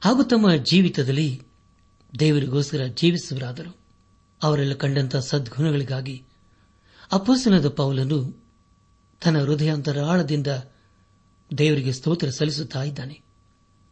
ಹಾಗೂ 0.02 0.24
ತಮ್ಮ 0.24 0.56
ಜೀವಿತದಲ್ಲಿ 0.56 1.42
ದೇವರಿಗೋಸ್ಕರ 2.20 2.86
ಜೀವಿಸುವರಾದರು 2.86 3.78
ಅವರೆಲ್ಲ 4.44 4.74
ಕಂಡಂತಹ 4.74 5.20
ಸದ್ಗುಣಗಳಿಗಾಗಿ 5.20 6.24
ಅಪ್ಪಸನದ 7.12 7.70
ಪೌಲನು 7.70 8.48
ತನ್ನ 9.24 9.40
ಹೃದಯಾಂತರಾಳದಿಂದ 9.40 10.48
ದೇವರಿಗೆ 11.58 11.94
ಸ್ತೋತ್ರ 11.94 12.30
ಸಲ್ಲಿಸುತ್ತಿದ್ದಾನೆ 12.30 13.22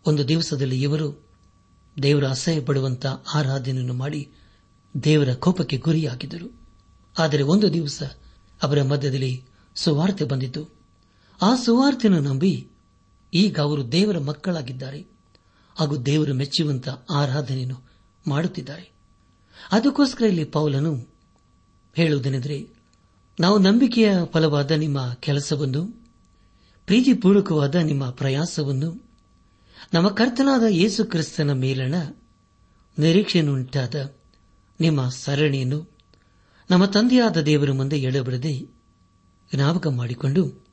ಒಂದು 0.08 0.28
ದಿವಸದಲ್ಲಿ 0.28 0.82
ಇವರು 0.82 1.23
ದೇವರ 2.02 2.28
ಅಸಹ್ಯ 2.28 2.62
ಪಡುವಂತಹ 2.62 3.24
ಆರಾಧನೆಯನ್ನು 3.34 3.94
ಮಾಡಿ 3.94 4.32
ದೇವರ 5.04 5.34
ಕೋಪಕ್ಕೆ 5.34 5.78
ಗುರಿಯಾಗಿದ್ದರು. 5.78 6.62
ಆದರೆ 7.20 7.44
ಒಂದು 7.44 7.74
ದಿವಸ 7.74 8.04
ಅವರ 8.64 8.84
ಮಧ್ಯದಲ್ಲಿ 8.84 9.44
ಸುವಾರ್ತೆ 9.76 10.24
ಬಂದಿತು. 10.24 10.70
ಆ 11.42 11.56
ಸುವಾರ್ತೆಯನ್ನು 11.56 12.22
ನಂಬಿ 12.22 12.68
ಈಗ 13.34 13.60
ಅವರು 13.60 13.92
ದೇವರ 13.92 14.18
ಮಕ್ಕಳಾಗಿದ್ದಾರೆ. 14.18 15.06
ಹಾಗೂ 15.80 15.98
ದೇವರು 15.98 16.34
ಮೆಚ್ಚುವಂತ 16.34 16.90
ಆರಾಧನೆಯನ್ನು 17.14 17.80
ಮಾಡುತ್ತಿದ್ದಾರೆ. 18.28 18.92
ಅದಕ್ಕೋಸ್ಕರ 19.72 20.26
ಇಲ್ಲಿ 20.26 20.44
ಪೌಲನು 20.44 21.08
ಹೇಳುವುದೇನೆಂದರೆ, 21.96 22.68
ನಾವು 23.40 23.58
ನಂಬಿಕೆಯ 23.60 24.12
ಫಲವಾದ 24.32 24.72
ನಿಮ್ಮ 24.72 25.14
ಕೆಲಸವನ್ನು 25.14 25.88
ಪ್ರೀತಿಪೂರ್ವಕವಾದ 26.86 27.76
ನಿಮ್ಮ 27.76 28.10
ಪ್ರಯಾಸವನ್ನು 28.10 29.13
ನಮ್ಮ 29.94 30.10
ಕರ್ತನಾದ 30.10 30.64
ಯೇಸು 30.70 31.06
ಕ್ರಿಸ್ತನ 31.06 31.52
ಮೇಲಣ 31.52 31.96
ನಿರೀಕ್ಷೆಯನ್ನುಂಟಾದ 33.00 34.16
ನಿಮ್ಮ 34.80 35.10
ಸರಣಿಯನ್ನು 35.10 35.98
ನಮ್ಮ 36.72 36.86
ತಂದೆಯಾದ 36.86 37.38
ದೇವರ 37.38 37.72
ಮುಂದೆ 37.72 37.98
ಎಡಬಿಡದೆ 37.98 38.54
ಜ್ಞಾಪಕ 39.56 39.88
ಮಾಡಿಕೊಂಡು 39.88 40.66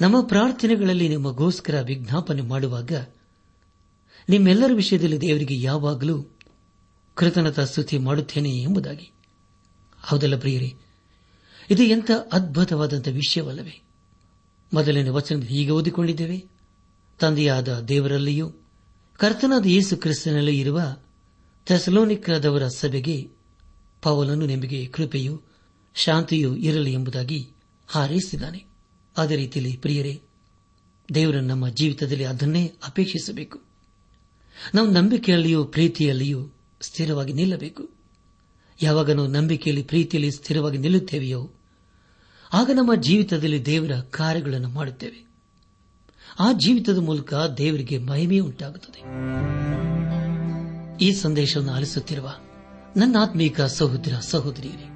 ನಮ್ಮ 0.00 0.20
ಪ್ರಾರ್ಥನೆಗಳಲ್ಲಿ 0.20 1.08
ನಿಮಗೋಸ್ಕರ 1.08 1.80
ವಿಜ್ಞಾಪನೆ 1.80 2.42
ಮಾಡುವಾಗ 2.42 2.92
ನಿಮ್ಮೆಲ್ಲರ 4.28 4.70
ವಿಷಯದಲ್ಲಿ 4.74 5.20
ದೇವರಿಗೆ 5.20 5.60
ಯಾವಾಗಲೂ 5.60 6.38
ಕೃತಜ್ಞತಾ 7.14 7.64
ಸ್ತುತಿ 7.64 7.98
ಮಾಡುತ್ತೇನೆ 7.98 8.50
ಎಂಬುದಾಗಿ. 8.50 9.10
ಹೌದಲ್ಲ 10.02 10.38
ಪ್ರಿಯರೇ? 10.38 10.74
ಇದು 11.70 11.82
ಎಂಥ 11.82 12.10
ಅದ್ಭುತವಾದಂಥ 12.32 13.08
ವಿಷಯವಲ್ಲವೇ? 13.08 13.82
ಮೊದಲನೇ 14.74 15.08
ವಚನದಲ್ಲಿ 15.08 15.54
ಹೀಗೆ 15.54 15.70
ಓದಿಕೊಂಡಿದ್ದೇವೆ 15.70 16.53
ತಂದೆಯಾದ 17.18 17.80
ದೇವರಲ್ಲಿಯೂ, 17.80 18.52
ಕರ್ತನಾದ 19.16 19.66
ಯೇಸು 19.66 19.96
ಕ್ರಿಸ್ತನಲ್ಲಿ 19.96 20.60
ಇರುವ 20.60 20.80
ಥೆಸಲೋನಿಕದವರ 21.66 22.68
ಸಭೆಗೆ 22.68 23.30
ಪೌಲನು 24.02 24.46
ನಿಮಗೆ 24.46 24.86
ಕೃಪೆಯು 24.86 25.42
ಶಾಂತಿಯೂ 25.94 26.56
ಇರಲಿ 26.56 26.92
ಎಂಬುದಾಗಿ 26.92 27.50
ಹಾರೈಸಿದ್ದಾನೆ. 27.86 28.64
ಅದೇ 29.16 29.36
ರೀತಿಯಲ್ಲಿ 29.36 29.76
ಪ್ರಿಯರೇ 29.76 30.22
ದೇವರು 31.14 31.40
ನಮ್ಮ 31.40 31.68
ಜೀವಿತದಲ್ಲಿ 31.68 32.24
ಅದನ್ನೇ 32.24 32.72
ಅಪೇಕ್ಷಿಸಬೇಕು. 32.86 33.62
ನಾವು 34.74 34.90
ನಂಬಿಕೆಯಲ್ಲಿಯೂ 34.90 35.64
ಪ್ರೀತಿಯಲ್ಲಿಯೂ 35.64 36.50
ಸ್ಥಿರವಾಗಿ 36.80 37.32
ನಿಲ್ಲಬೇಕು. 37.32 37.90
ಯಾವಾಗ 38.82 39.10
ನಾವು 39.10 39.28
ನಂಬಿಕೆಯಲ್ಲಿ 39.28 39.82
ಪ್ರೀತಿಯಲ್ಲಿ 39.82 40.30
ಸ್ಥಿರವಾಗಿ 40.30 40.78
ನಿಲ್ಲುತ್ತೇವೆಯೋ, 40.78 41.50
ಆಗ 42.52 42.70
ನಮ್ಮ 42.74 42.94
ಜೀವಿತದಲ್ಲಿ 42.94 43.66
ದೇವರ 43.66 43.90
ಕಾರ್ಯಗಳನ್ನು 44.00 44.68
ಮಾಡುತ್ತೇವೆ. 44.68 45.23
ಆ 46.40 46.52
ಜೀವಿತದ 46.52 46.98
ಮೂಲಕ 46.98 47.34
ದೇವರಿಗೆ 47.34 47.98
ಮಹಿಮೆ 47.98 48.38
ಉಂಟಾಗುತ್ತದೆ. 48.38 49.00
ಈ 51.04 51.12
ಸಂದೇಶವನ್ನು 51.12 51.72
ಆಲಿಸುತ್ತಿರುವ 51.72 52.32
ನನ್ನ 52.96 53.16
ಆತ್ಮೀಕ 53.20 53.60
ಸಹೋದರ 53.60 54.12
ಸಹೋದರಿಯರೇ, 54.20 54.88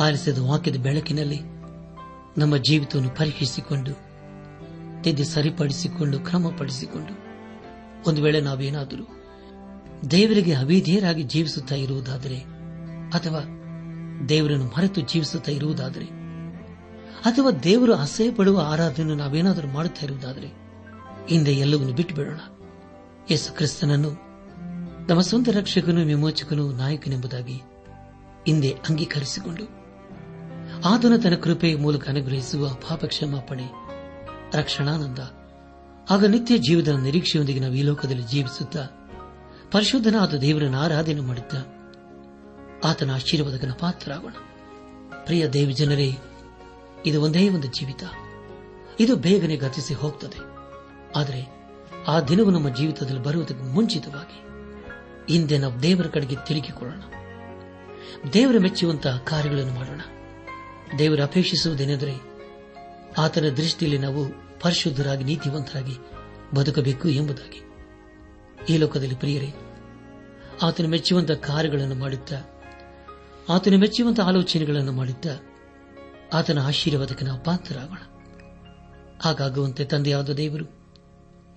ಆಲಿಸಿದ 0.00 0.38
ವಾಕ್ಯದ 0.38 0.76
ಬೆಳಕಿನಲ್ಲಿ 0.76 1.40
ನಮ್ಮ 2.38 2.56
ಜೀವಿತವನ್ನು 2.56 3.10
ಪರೀಕ್ಷಿಸಿಕೊಂಡು 3.10 3.92
ತಿದ್ದು 5.02 5.24
ಸರಿಪಡಿಸಿಕೊಂಡು, 5.24 6.20
ಕ್ರಮಪಡಿಸಿಕೊಂಡು 6.20 7.22
ಒಂದು 8.08 8.22
ವೇಳೆ 8.22 8.40
ನಾವೇನಾದರೂ 8.40 9.04
ದೇವರಿಗೆ 10.10 10.54
ಅವಿಧೇಯರಾಗಿ 10.54 11.22
ಜೀವಿಸುತ್ತಾ 11.22 11.74
ಇರುವುದಾದರೆ, 11.74 12.38
ಅಥವಾ 13.10 13.58
ದೇವರನ್ನು 14.28 14.64
ಮರೆತು 14.64 15.00
ಜೀವಿಸುತ್ತಾ 15.00 15.52
ಇರುವುದಾದರೆ, 15.52 16.04
ಅಥವಾ 17.24 17.50
ದೇವರು 17.50 17.94
ಅಸಹ್ಯ 17.94 18.30
ಪಡುವ 18.32 18.60
ಆರಾಧನೆ 18.64 19.14
ನಾವೇನಾದರೂ 19.14 19.68
ಮಾಡುತ್ತಾ 19.68 20.06
ಇರುವುದಾದರೆ 20.06 20.61
ಹಿಂದೆ 21.28 21.52
ಎಲ್ಲವನ್ನು 21.52 21.94
ಬಿಟ್ಟು 21.94 22.14
ಬಿಡೋಣ. 22.14 22.40
ಯೇಸು 23.30 23.56
ಕ್ರಿಸ್ತನನ್ನು, 23.56 24.10
ನಮ್ಮ 25.08 25.20
ಸ್ವಂತ 25.20 25.48
ರಕ್ಷಕನು 25.48 26.00
ವಿಮೋಚಕನು 26.00 26.72
ನಾಯಕನೆಂಬುದಾಗಿ 26.72 27.62
ಹಿಂದೆ 28.46 28.76
ಅಂಗೀಕರಿಸಿಕೊಂಡು 28.88 29.82
ಆತನ 30.84 31.16
ತನ್ನ 31.16 31.34
ಕೃಪೆಯ 31.34 31.76
ಮೂಲಕ 31.76 32.08
ಅನುಗ್ರಹಿಸುವ 32.08 32.68
ಪಾಪ 32.68 33.04
ಕ್ಷಮಾಪಣೆ 33.04 33.70
ರಕ್ಷಣಾನಂದ, 34.54 35.18
ಆಗ 36.10 36.24
ನಿತ್ಯ 36.24 36.58
ಜೀವದ 36.58 36.88
ನಿರೀಕ್ಷೆಯೊಂದಿಗೆ 36.88 37.60
ನಾವು 37.60 37.74
ಈ 37.74 37.82
ಲೋಕದಲ್ಲಿ 37.82 38.22
ಜೀವಿಸುತ್ತಾ, 38.22 38.86
ಪರಿಶುದ್ಧನಾದ 39.72 40.34
ದೇವರನ್ನು 40.34 40.78
ಆರಾಧನೆ 40.78 41.20
ಮಾಡುತ್ತಾ, 41.20 41.58
ಆತನ 42.84 43.14
ಆಶೀರ್ವಾದಕನ 43.14 43.72
ಪಾತ್ರರಾಗೋಣ. 43.72 44.32
ಪ್ರಿಯ 45.24 45.48
ದೇವಿ 45.48 45.72
ಜನರೇ 45.72 46.16
ಇದು 47.06 47.22
ಒಂದೇ 47.22 47.48
ಒಂದು 47.48 47.68
ಜೀವಿತ. 47.68 48.02
ಇದು 49.00 49.16
ಬೇಗನೆ 49.16 49.56
ಗತಿಸಿ 49.56 49.94
ಹೋಗ್ತದೆ. 49.94 50.51
ಆದರೆ 51.16 51.62
ಆ 52.08 52.20
ದಿನವು 52.20 52.50
ನಮ್ಮ 52.50 52.68
ಜೀವಿತದಲ್ಲಿ 52.68 53.22
ಬರುವುದಕ್ಕೆ 53.22 53.64
ಮುಂಚಿತವಾಗಿ 53.64 54.52
ಹಿಂದೆ 55.32 55.58
ನಾವು 55.58 55.82
ದೇವರ 55.82 56.06
ಕಡೆಗೆ 56.06 56.36
ತಿರುಗಿಕೊಳ್ಳೋಣ. 56.46 57.00
ದೇವರ 58.32 58.58
ಮೆಚ್ಚುವಂತಹ 58.58 59.16
ಕಾರ್ಯಗಳನ್ನು 59.16 59.72
ಮಾಡೋಣ. 59.72 60.00
ದೇವರ 60.98 61.22
ಅಪೇಕ್ಷಿಸುವುದೇನೆಂದರೆ 61.22 62.14
ಆತನ 63.18 63.48
ದೃಷ್ಟಿಯಲ್ಲಿ 63.48 63.98
ನಾವು 63.98 64.24
ಪರಿಶುದ್ಧರಾಗಿ, 64.60 65.24
ನೀತಿವಂತರಾಗಿ 65.24 65.96
ಬದುಕಬೇಕು 66.54 67.08
ಎಂಬುದಾಗಿ. 67.08 67.62
ಈ 68.74 68.76
ಲೋಕದಲ್ಲಿ 68.76 69.14
ಪ್ರಿಯರೇ, 69.14 69.54
ಆತನು 70.62 70.88
ಮೆಚ್ಚುವಂತ 70.88 71.30
ಕಾರ್ಯಗಳನ್ನು 71.30 71.94
ಮಾಡುತ್ತಾ 71.94 72.36
ಆತನು 73.48 73.78
ಮೆಚ್ಚುವಂತ 73.78 74.20
ಆಲೋಚನೆಗಳನ್ನು 74.20 74.92
ಮಾಡುತ್ತಾ 74.92 75.30
ಆತನ 76.32 76.58
ಆಶೀರ್ವಾದಕ್ಕೆ 76.58 77.24
ನಾವು 77.24 77.40
ಪಾತ್ರರಾಗೋಣ. 77.40 77.98
ಹಾಗಾಗುವಂತೆ 79.22 79.84
ತಂದೆಯಾದ 79.84 80.30
ದೇವರು 80.30 80.81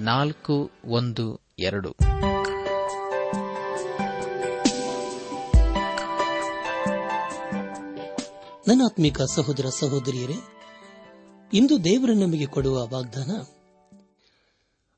ನಾಲ್ಕು 0.00 0.70
ಒಂದು 0.84 1.40
ಎರಡು. 1.58 1.90
ನನ್ನಾತ್ಮಿಕ 8.68 9.22
ಸಹೋದರ 9.22 9.66
ಸಹೋದರಿಯರೇ 9.68 10.34
ಇಂದು 11.52 11.84
ದೇವರು 11.84 12.14
ನಮಗೆ 12.14 12.46
ಕೊಡುವ 12.46 12.86
ವಾಗ್ದಾನ 12.86 13.30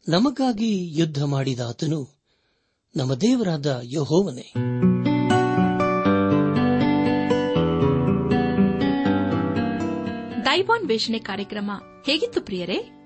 ನಮಗಾಗಿ 0.09 1.01
ಯುದ್ಧ 1.01 1.23
ಮಾಡಿದ 1.23 1.61
ಆತನು 1.61 2.17
ನಮ್ಮ 2.97 3.15
ದೇವರಾದ 3.15 3.81
ಯಹೋವನೇ. 3.83 4.53
ದೈವಾನ್ 10.45 10.89
ವೇಷಣೆ 10.89 11.19
ಕಾರ್ಯಕ್ರಮ 11.19 11.71
ಹೇಗಿತ್ತು 12.07 12.41
ಪ್ರಿಯರೇ? 12.41 13.06